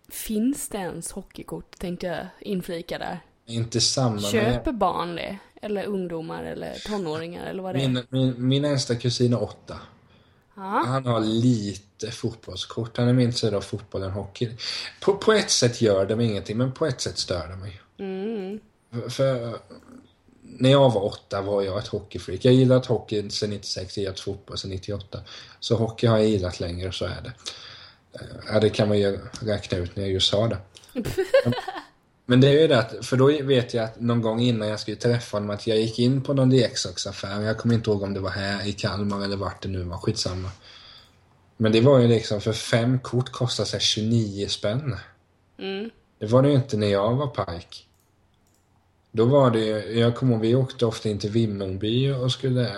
[0.10, 1.78] finns det ens hockeykort?
[1.80, 3.20] Tänkte jag inflika där.
[3.46, 5.38] Inte samma Köper barn det?
[5.64, 7.88] Eller ungdomar eller tonåringar eller vad det är?
[7.88, 9.80] min, min, min äldsta kusin är åtta.
[10.56, 10.84] Ja.
[10.86, 12.98] Han har lite fotbollskort.
[12.98, 14.50] Han är mer intresserad av fotboll än hockey.
[15.02, 17.82] På, på ett sätt gör det mig ingenting, men på ett sätt stör det mig.
[17.98, 18.60] Mm.
[18.92, 19.58] För, för
[20.42, 22.46] när jag var åtta var jag ett hockeyfreak.
[22.46, 25.20] Jag gillat hockey sedan 96, jag gillat fotboll sedan 98.
[25.60, 27.34] Så hockey har jag gillat längre, så är det.
[28.20, 30.58] Eh, Ja, det kan man ju räkna ut när jag just sa det.
[32.26, 34.80] Men det är ju det att, för då vet jag att någon gång innan jag
[34.80, 37.42] skulle träffa honom att jag gick in på någon leksaksaffär.
[37.42, 39.98] Jag kommer inte ihåg om det var här i Kalmar eller vart det nu var,
[39.98, 40.50] skitsamma.
[41.58, 44.96] Men det var ju liksom, för fem kort kostade sig 29 spänn.
[45.60, 45.90] Mm.
[46.20, 47.88] Det var det ju inte när jag var pajk.
[49.12, 52.72] Då var det ju, jag kommer ihåg, vi åkte ofta in till Vimmerby och skulle,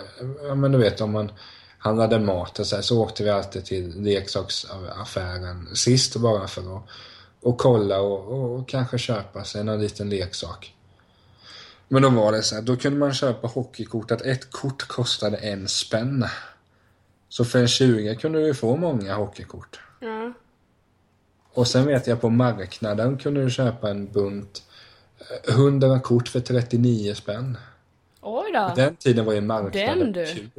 [0.47, 1.31] ja men du vet om man
[1.77, 6.83] handlade mat och så, här, så åkte vi alltid till leksaksaffären sist bara för att
[7.45, 10.75] och kolla och, och, och kanske köpa sig någon liten leksak.
[11.87, 15.37] Men då var det så här, då kunde man köpa hockeykort att ett kort kostade
[15.37, 16.25] en spänn.
[17.29, 19.79] Så för en 20 kunde du få många hockeykort.
[19.99, 20.33] Ja.
[21.53, 24.63] Och sen vet jag på marknaden kunde du köpa en bunt
[25.47, 27.57] eh, 100 kort för 39 spänn.
[28.27, 28.73] Oj då.
[28.75, 30.51] Den tiden var ju marknaden Den du.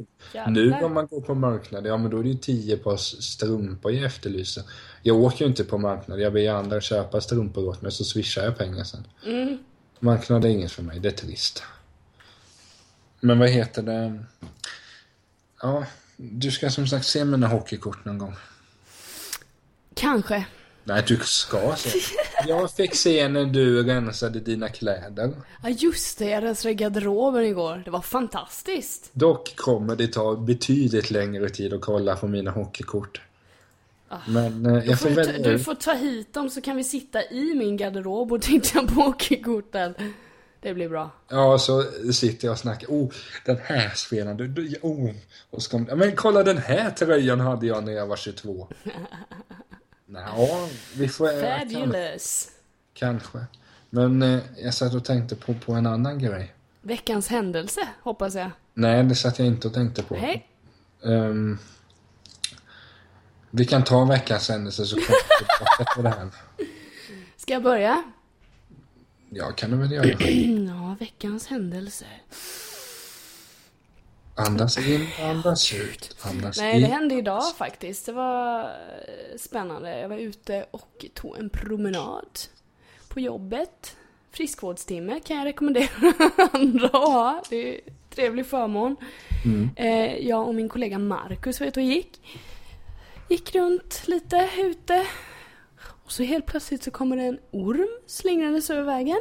[0.47, 3.91] Nu om man går på marknaden, ja men då är det ju 10 par strumpor
[3.91, 4.63] jag efterlyser.
[5.01, 8.43] Jag åker ju inte på marknaden, jag ber andra köpa strumpor åt mig så swishar
[8.43, 9.07] jag pengar sen.
[9.25, 9.57] Mm.
[9.99, 11.63] Marknad är inget för mig, det är trist.
[13.19, 14.23] Men vad heter det?
[15.61, 15.85] Ja,
[16.17, 18.35] du ska som sagt se mina hockeykort någon gång.
[19.93, 20.45] Kanske.
[20.87, 21.99] Nej, du ska se.
[22.47, 25.33] Jag fick se när du rensade dina kläder.
[25.63, 27.81] Ja just det, jag rensade garderoben igår.
[27.85, 29.09] Det var fantastiskt.
[29.13, 33.21] Dock kommer det ta betydligt längre tid att kolla på mina hockeykort.
[34.27, 37.23] Men eh, jag får får, välja du får ta hit dem så kan vi sitta
[37.23, 39.93] i min garderob och titta på hockeykorten.
[40.61, 41.11] Det blir bra.
[41.29, 41.83] Ja, så
[42.13, 42.87] sitter jag och snackar.
[42.87, 43.11] Oh,
[43.45, 44.37] den här spelaren.
[44.37, 45.11] Du, du, oh.
[45.49, 48.67] Och så kom, men kolla den här tröjan hade jag när jag var 22.
[50.09, 51.41] Nå, vi får...
[51.59, 52.51] Fabulous.
[52.93, 53.39] kanske.
[53.89, 56.53] Men eh, jag satt och tänkte på, på en annan grej.
[56.81, 58.51] Veckans händelse, hoppas jag.
[58.73, 60.15] Nej, det satt jag inte och tänkte på.
[60.15, 60.47] Nej.
[61.05, 61.57] Ehm,
[63.51, 66.29] vi kan ta veckans händelse så kommer vi tillbaka till det här.
[67.37, 68.03] Ska jag börja?
[69.29, 70.05] Ja, kan du väl göra.
[70.67, 72.05] Ja, veckans händelse.
[74.37, 76.81] Andas in, andas ut, andas Nej, in.
[76.81, 78.05] det hände idag faktiskt.
[78.05, 79.99] Det var eh, spännande.
[79.99, 82.39] Jag var ute och tog en promenad
[83.07, 83.95] på jobbet.
[84.31, 85.87] Friskvårdstimme kan jag rekommendera
[86.53, 87.43] andra att ha.
[87.49, 88.95] Det är en trevlig förmån.
[89.75, 92.21] Eh, jag och min kollega Marcus var ute och gick.
[93.29, 95.05] Gick runt lite ute.
[96.05, 99.19] Och så helt plötsligt så kommer det en orm slingrandes över vägen.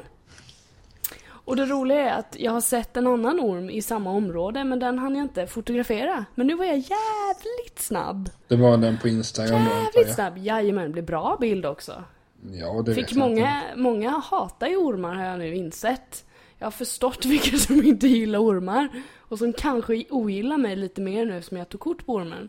[1.46, 4.78] Och det roliga är att jag har sett en annan orm i samma område men
[4.78, 6.24] den hann jag inte fotografera.
[6.34, 8.30] Men nu var jag jävligt snabb.
[8.48, 10.38] Det var den på Instagram då, Jävligt snabb.
[10.38, 12.04] Jajamän, det blev bra bild också.
[12.52, 13.40] Ja, det Fick vet jag inte.
[13.42, 16.24] många, många hatar ju ormar har jag nu insett.
[16.58, 18.88] jag har förstått vilka som inte gillar ormar.
[19.18, 22.48] Och som kanske ogillar mig lite mer nu som jag tog kort på ormen.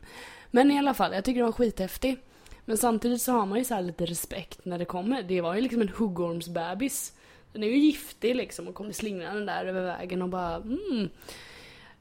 [0.52, 2.18] Men i alla fall, jag tycker den var skithäftig.
[2.66, 5.24] Men samtidigt så har man ju så här lite respekt när det kommer.
[5.24, 7.14] Det var ju liksom en huggormsbebis.
[7.58, 11.10] Den är ju giftig liksom och kommer slingrande där över vägen och bara mm.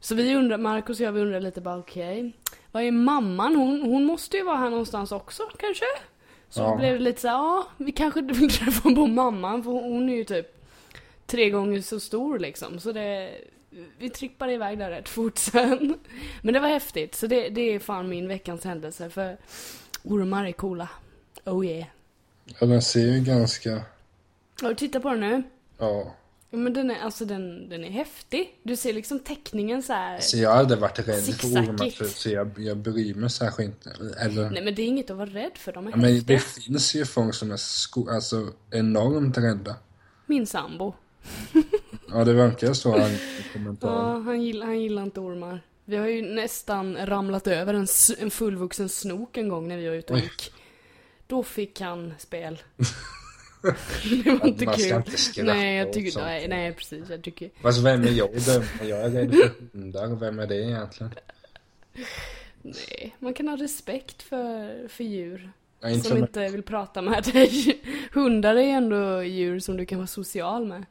[0.00, 2.18] Så vi undrar, Marcus och jag vi undrar lite bara okej.
[2.18, 2.32] Okay,
[2.72, 3.56] vad är mamman?
[3.56, 5.84] Hon, hon måste ju vara här någonstans också kanske?
[6.48, 6.76] Så ja.
[6.76, 10.24] blev det lite så ja vi kanske vill träffa på mamman för hon är ju
[10.24, 10.64] typ
[11.26, 12.80] tre gånger så stor liksom.
[12.80, 13.30] Så det,
[13.98, 15.98] vi trippade iväg där rätt fort sen.
[16.42, 19.36] Men det var häftigt, så det, det är fan min veckans händelse för
[20.02, 20.88] ormar är coola.
[21.44, 21.86] Oh yeah.
[22.60, 23.82] Ja, den ser ju ganska...
[24.60, 25.42] Har du tittat på den nu?
[25.78, 26.14] Ja.
[26.50, 28.58] Ja, men den är, alltså den, den är häftig.
[28.62, 30.20] Du ser liksom teckningen så här.
[30.20, 33.86] Så jag har aldrig varit rädd för ormar för, så jag, jag bryr mig särskilt
[33.86, 34.20] inte.
[34.20, 34.50] Eller...
[34.50, 36.94] Nej men det är inget att vara rädd för, de är ja, Men det finns
[36.94, 39.76] ju folk som är sko alltså, enormt rädda.
[40.26, 40.94] Min sambo.
[42.08, 43.10] ja det verkar så han.
[43.80, 45.60] Ja, han gillar, han gillar inte ormar.
[45.84, 47.86] Vi har ju nästan ramlat över en,
[48.18, 50.52] en fullvuxen snok en gång när vi var ute och gick.
[51.26, 52.62] Då fick han spel.
[54.24, 54.92] det var inte Man kul.
[54.96, 57.10] Inte nej, jag tycker, nej, nej, precis.
[57.10, 57.50] Jag tycker...
[57.62, 58.30] Fast vem är jag
[58.82, 60.16] Jag är rädd för hundar.
[60.16, 61.14] Vem är det egentligen?
[62.62, 65.52] Nej, man kan ha respekt för, för djur.
[65.80, 67.82] Ja, inte som inte vill prata med dig.
[68.12, 70.84] Hundar är ändå djur som du kan vara social med.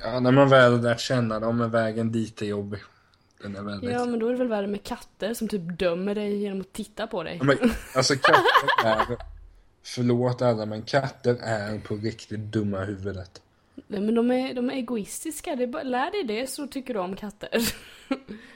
[0.00, 2.80] Ja, när man väl lärt känna dem är vägen dit är jobbig.
[3.42, 3.90] Den är väldigt...
[3.90, 6.72] Ja, men då är det väl värre med katter som typ dömer dig genom att
[6.72, 7.40] titta på dig.
[7.42, 7.58] men,
[7.94, 9.16] alltså katter är
[9.94, 13.42] Förlåt alla, men katter är på riktigt dumma huvudet.
[13.86, 15.56] Nej, men de är, de är egoistiska.
[15.56, 17.48] Det är bara, lär dig det så tycker du om katter.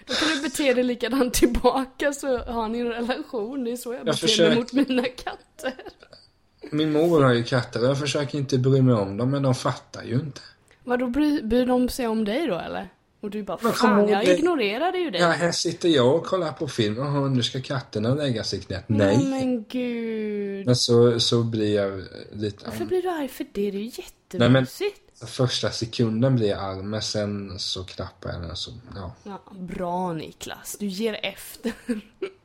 [0.07, 3.65] Då kan du bete dig likadant tillbaka så har ni en relation.
[3.65, 4.49] Det är så jag, jag beter försöker...
[4.49, 5.75] mig mot mina katter.
[6.71, 9.55] Min mor har ju katter och jag försöker inte bry mig om dem, men de
[9.55, 10.41] fattar ju inte.
[10.85, 12.89] Vadå, bryr, bryr de sig om dig då eller?
[13.23, 14.39] Och du bara, fan jag det...
[14.39, 15.21] ignorerade ju dig.
[15.21, 16.97] Ja, här sitter jag och kollar på film.
[16.97, 18.85] Jaha, nu ska katterna lägga sig knät.
[18.87, 19.17] Nej.
[19.17, 20.67] Nej men gud.
[20.67, 22.03] Men så, så blir jag
[22.33, 22.65] lite...
[22.65, 23.71] Varför blir du arg för det?
[23.71, 25.01] Det är ju jättemysigt.
[25.27, 29.13] Första sekunden blir jag arg, men sen så klappar jag den så, ja.
[29.25, 29.43] ja.
[29.53, 31.73] Bra Niklas, du ger efter.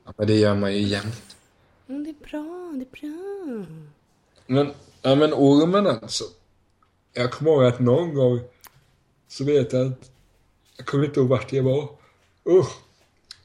[0.06, 1.36] ja, men det gör man ju jämt.
[1.90, 3.66] Mm, det är bra, det är bra.
[4.48, 6.24] Men, ja men ormen alltså.
[7.14, 8.40] Jag kommer ihåg att någon gång
[9.28, 10.12] så vet jag att
[10.78, 11.90] jag kommer inte ihåg vart jag var.
[12.50, 12.68] Uh.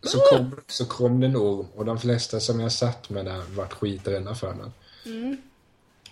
[0.03, 3.43] Så, kom, så kom det en orm och de flesta som jag satt med där
[3.57, 4.73] vart skiträdda för den.
[5.07, 5.37] Mm.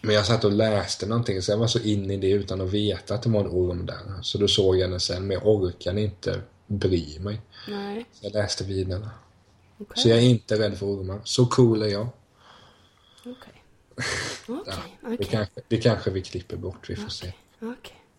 [0.00, 2.70] Men jag satt och läste någonting så jag var så inne i det utan att
[2.70, 4.22] veta att det var en orm där.
[4.22, 7.40] Så då såg jag den sen men jag orkade inte bry mig.
[7.68, 8.06] Nej.
[8.12, 9.08] Så jag läste vidare.
[9.78, 10.02] Okay.
[10.02, 11.20] Så jag är inte rädd för ormar.
[11.24, 12.08] Så cool är jag.
[13.20, 13.32] Okej.
[13.32, 13.54] Okay.
[14.60, 14.74] Okay.
[15.02, 17.32] ja, det, kanske, det kanske vi klipper bort, vi får se.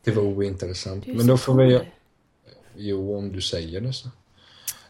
[0.04, 1.08] Det var ointressant.
[1.08, 1.82] Men då får vi...
[2.76, 4.10] Jo, om du säger det så.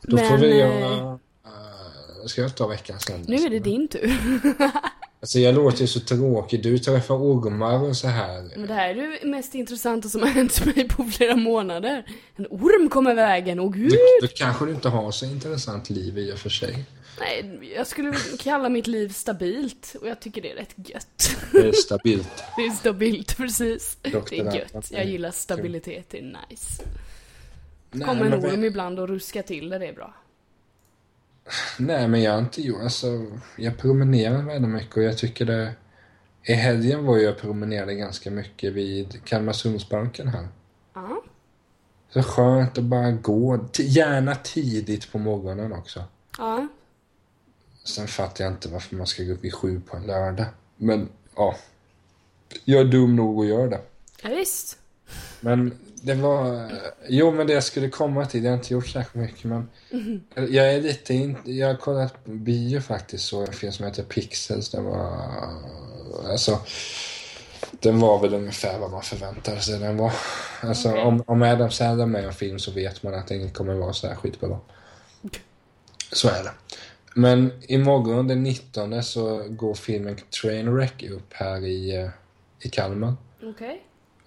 [0.02, 1.12] Då Men, får vi göra...
[1.12, 3.32] Uh, ska jag ta veckans händelse?
[3.32, 4.14] Nu är det din tur.
[5.20, 6.64] alltså jag låter ju så tråkig.
[6.64, 8.42] Du träffar ormar och så här.
[8.56, 12.06] Men det här är det mest intressanta som har hänt mig på flera månader.
[12.36, 13.92] En orm kommer vägen, åh gud!
[14.22, 16.86] Då kanske du inte har så intressant liv i och för sig.
[17.20, 21.38] Nej, jag skulle kalla mitt liv stabilt och jag tycker det är rätt gött.
[21.52, 22.44] Det är stabilt.
[22.58, 23.98] det är stabilt, precis.
[24.02, 24.92] Doktor det är gött.
[24.92, 26.84] Jag gillar stabilitet, det är nice.
[27.92, 30.14] Nej, Kommer en orm ibland och ruska till det, det är bra.
[31.78, 32.82] Nej, men jag har inte gjort...
[32.82, 33.26] Alltså,
[33.58, 35.74] jag promenerar väldigt mycket och jag tycker det...
[36.44, 40.48] I helgen var jag promenerade ganska mycket vid Kalmarsundsbanken här.
[40.94, 41.24] Ja.
[42.10, 43.66] Så skönt att bara gå.
[43.78, 46.04] Gärna tidigt på morgonen också.
[46.38, 46.68] Ja.
[47.84, 50.46] Sen fattar jag inte varför man ska gå upp vid sju på en lördag.
[50.78, 51.56] Men, ja.
[52.66, 53.82] Jag är dum nog att göra det.
[54.24, 54.78] Ja, visst.
[55.40, 56.72] Men det var...
[57.08, 59.70] Jo, men det jag skulle komma till, jag har inte gjort särskilt mycket, men...
[59.92, 60.22] Mm.
[60.36, 64.04] Jag är lite in, Jag har kollat på bio faktiskt, så en film som heter
[64.04, 64.70] Pixels.
[64.70, 65.18] Den var...
[66.30, 66.60] Alltså...
[67.72, 70.14] Den var väl ungefär vad man förväntade sig den var.
[70.62, 71.02] Alltså, okay.
[71.02, 73.94] om, om Adam Sandler med en film så vet man att den inte kommer vara
[73.94, 74.62] särskilt bra.
[76.12, 76.52] Så är det.
[77.16, 82.10] Men imorgon den 19 så går filmen Trainwreck upp här i, eh,
[82.60, 83.14] i Kalmar.
[83.38, 83.50] Okej.
[83.50, 83.78] Okay.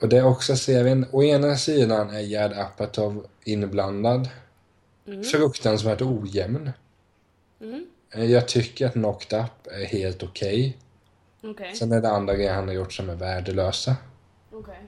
[0.01, 4.29] Och det är också serien, å ena sidan är Gerd Apatow inblandad.
[5.07, 5.25] Mm.
[5.25, 6.71] Fruktansvärt ojämn.
[7.61, 7.87] Mm.
[8.11, 10.79] Eh, jag tycker att Knocked Up är helt okej.
[11.39, 11.51] Okay.
[11.51, 11.75] okay.
[11.75, 13.97] Sen är det andra grejer han har gjort som är värdelösa.
[14.53, 14.83] Okay.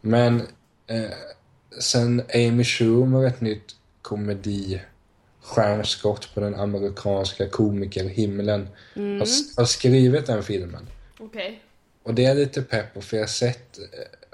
[0.00, 0.42] Men
[0.86, 1.10] eh,
[1.80, 4.80] sen Amy Schumer, ett nytt komedi
[5.40, 9.18] stjärnskott på den amerikanska komikerhimlen mm.
[9.18, 10.86] har, har skrivit den filmen.
[11.18, 11.58] Okay.
[12.02, 13.78] Och det är lite pepp för jag har sett...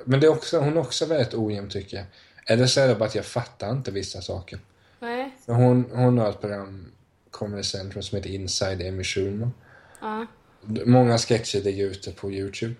[0.05, 2.07] Men det är också, hon är också väldigt ojämn tycker jag.
[2.46, 4.59] Eller så är det bara att jag fattar inte vissa saker.
[5.00, 5.36] Nej.
[5.46, 6.92] Hon, hon har ett program,
[7.30, 9.50] Comedy Central, som heter Inside Amy Schumer.
[10.00, 10.26] Ja.
[10.86, 12.74] Många sketcher ligger ute på Youtube.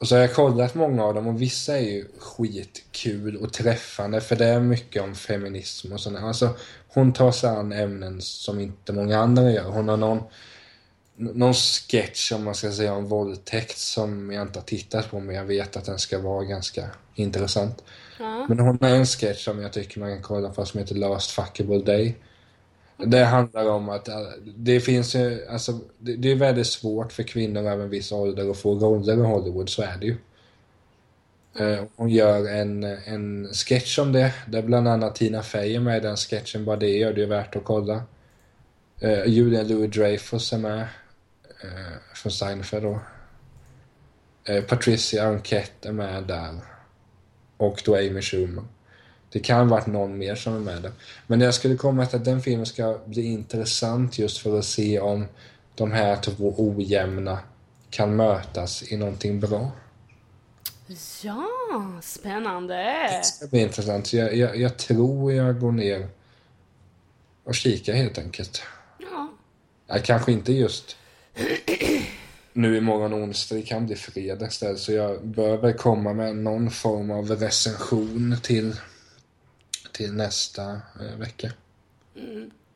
[0.00, 4.20] Och så har jag kollat många av dem och vissa är ju skitkul och träffande
[4.20, 6.18] för det är mycket om feminism och sånt.
[6.18, 6.56] Alltså,
[6.88, 9.64] hon tar sig an ämnen som inte många andra gör.
[9.64, 10.22] Hon har någon,
[11.20, 15.34] någon sketch om man ska säga om våldtäkt som jag inte har tittat på men
[15.34, 17.84] jag vet att den ska vara ganska intressant.
[18.18, 18.46] Ja.
[18.48, 21.30] Men hon har en sketch som jag tycker man kan kolla på som heter Last
[21.30, 22.16] Fuckable Day.
[22.96, 24.14] Det handlar om att äh,
[24.56, 28.50] det finns ju, alltså, det, det är väldigt svårt för kvinnor över en viss ålder
[28.50, 30.16] att få roller i Hollywood, så är det ju.
[31.58, 35.96] Eh, Hon gör en, en sketch om det, där bland annat Tina Fey är med
[35.96, 38.02] i den sketchen, bara det gör det ju värt att kolla.
[39.00, 40.86] Eh, Julia Louis-Dreyfus är med,
[41.62, 43.00] eh, från Seinfeld då.
[44.44, 46.60] Eh, Patricia Arquette är med där.
[47.56, 48.64] Och då Amy Schumer.
[49.32, 50.92] Det kan ha varit någon mer som är med där.
[51.26, 54.64] Men det jag skulle komma till att den filmen ska bli intressant just för att
[54.64, 55.26] se om
[55.74, 57.38] de här två ojämna
[57.90, 59.70] kan mötas i någonting bra.
[61.22, 61.48] Ja,
[62.02, 62.74] spännande.
[63.08, 64.12] Det ska bli intressant.
[64.12, 66.08] Jag, jag, jag tror jag går ner
[67.44, 68.62] och kikar helt enkelt.
[68.98, 69.28] Ja.
[69.86, 70.96] Ja, kanske inte just
[72.52, 74.78] nu imorgon onsdag, det kan bli fredag istället.
[74.78, 78.76] Så jag bör väl komma med någon form av recension till,
[79.92, 81.52] till nästa eh, vecka.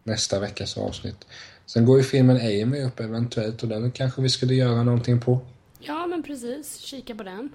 [0.03, 1.27] Nästa veckas avsnitt.
[1.67, 5.41] Sen går ju filmen Amy upp eventuellt och den kanske vi skulle göra någonting på.
[5.79, 6.79] Ja, men precis.
[6.79, 7.49] Kika på den.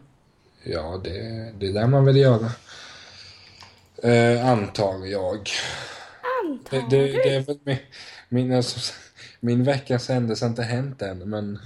[0.63, 1.11] Ja, det,
[1.59, 2.51] det är där man vill göra.
[4.03, 5.49] Eh, antar jag.
[6.45, 7.77] Antar Det, det, det är väl min,
[8.29, 8.93] min, alltså,
[9.39, 11.59] min veckas händelse har inte hänt än, men...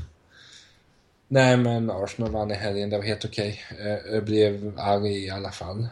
[1.28, 2.90] Nej, men Arsenal vann i helgen.
[2.90, 3.62] Det var helt okej.
[3.80, 5.88] Eh, Jag blev arg i alla fall.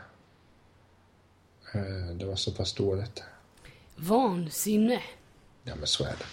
[1.73, 3.23] Eh, Det var så pass dåligt.
[3.95, 4.99] Vansinne.
[5.63, 6.25] Ja, men så är det.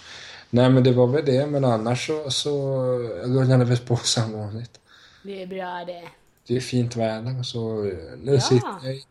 [0.49, 1.45] Nej, men det var väl det.
[1.45, 2.83] Men annars så, så
[3.23, 4.79] rullade det väl på som vanligt.
[5.23, 6.03] Det är bra det.
[6.47, 7.73] Det är fint väder och så
[8.17, 8.41] nu Ja.
[8.41, 9.03] sitter jag i,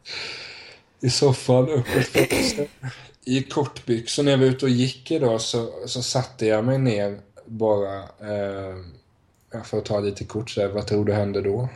[1.00, 2.86] i soffan uppe på.
[3.28, 4.22] i kortbyxor.
[4.22, 9.62] När jag var ute och gick idag så, så satte jag mig ner bara eh,
[9.64, 10.50] för att ta lite kort.
[10.50, 11.68] Så här, vad tror du hände då?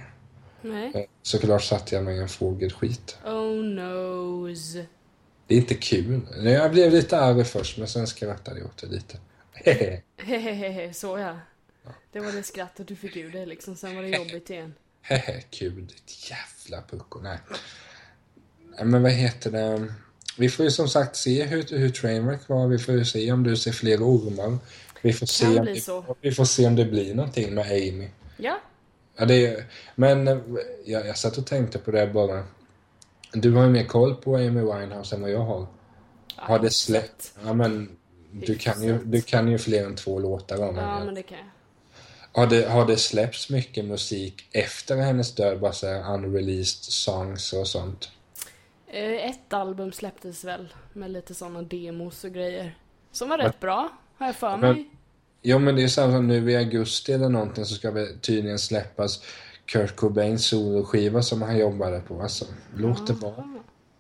[0.63, 0.93] Nej.
[0.95, 3.19] Eh, såklart satte jag mig i en fågelskit.
[3.25, 4.75] Oh noes.
[5.47, 6.21] Det är inte kul.
[6.45, 9.19] Jag blev lite arg först men sen skrattade jag åt det lite.
[9.53, 10.03] Hehe.
[10.17, 11.37] Hehehe, så ja.
[12.13, 14.75] Det var det skrattet du fick ur dig liksom, sen var det jobbigt igen.
[15.03, 15.87] Hehe, kul.
[15.87, 17.21] Ditt jävla pucko.
[17.21, 17.39] Nej.
[18.77, 19.95] Nej, Men vad heter det?
[20.39, 22.67] Vi får ju som sagt se hur, hur Trainwreck var.
[22.69, 24.59] Vi får ju se om du ser fler ormar.
[25.03, 25.89] Vi får, se om det,
[26.21, 28.09] vi får se om det blir någonting med Amy.
[28.37, 28.59] Ja.
[29.17, 29.65] Ja, det är,
[29.95, 30.39] men eh,
[30.85, 32.45] jag, jag satt och tänkte på det bara.
[33.33, 35.67] Du har ju mer koll på Amy Winehouse än vad jag har.
[36.37, 37.33] Har det släppt?
[37.45, 37.97] Ja, men
[38.33, 41.05] du kan, ju, du kan ju fler än två låtar om Ja, henne.
[41.05, 41.47] men det kan jag.
[42.41, 45.61] Har det, har det släppts mycket musik efter hennes död?
[45.61, 48.11] Bara så unreleased songs och sånt?
[48.93, 52.79] Eh, Ett album släpptes väl med lite såna demos och grejer.
[53.13, 53.89] Som var rätt bra,
[54.19, 54.91] har jag för Men- mig.
[55.43, 58.59] Jo, men det är samma som nu i augusti eller någonting så ska väl tydligen
[58.59, 59.23] släppas
[59.67, 62.23] Kurt Cobains soloskiva som han jobbade på.
[62.23, 62.45] Alltså,
[62.77, 63.55] låt det vara.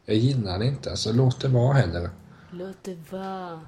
[0.07, 0.90] Jag gillar det inte.
[0.90, 2.11] Alltså, låt det vara heller.
[2.51, 3.61] Låt det vara.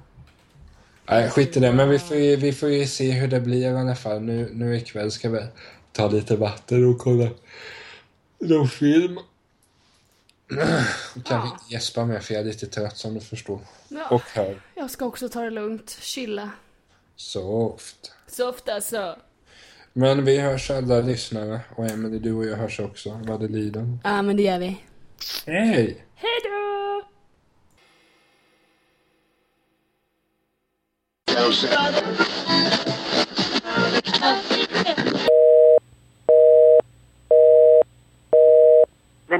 [1.09, 1.71] Nej, skit i det.
[1.71, 4.21] Men vi får, ju, vi får ju se hur det blir i alla fall.
[4.21, 5.39] Nu, nu ikväll ska vi
[5.91, 7.29] ta lite vatten och kolla
[8.39, 9.19] någon film.
[11.23, 13.59] Kanske inte gäspa mer för jag är lite trött som du förstår.
[13.87, 14.61] Ja, Och hör.
[14.75, 16.49] jag ska också ta det lugnt, chilla.
[17.15, 18.11] Soft.
[18.27, 19.15] Soft alltså.
[19.93, 21.59] Men vi hörs alla lyssnare.
[21.75, 23.97] Och Emelie, du och jag hörs också vad det lider.
[24.03, 24.81] Ja, men det gör vi.
[25.45, 26.05] Hej!
[26.15, 27.01] Hej då!
[31.25, 32.74] The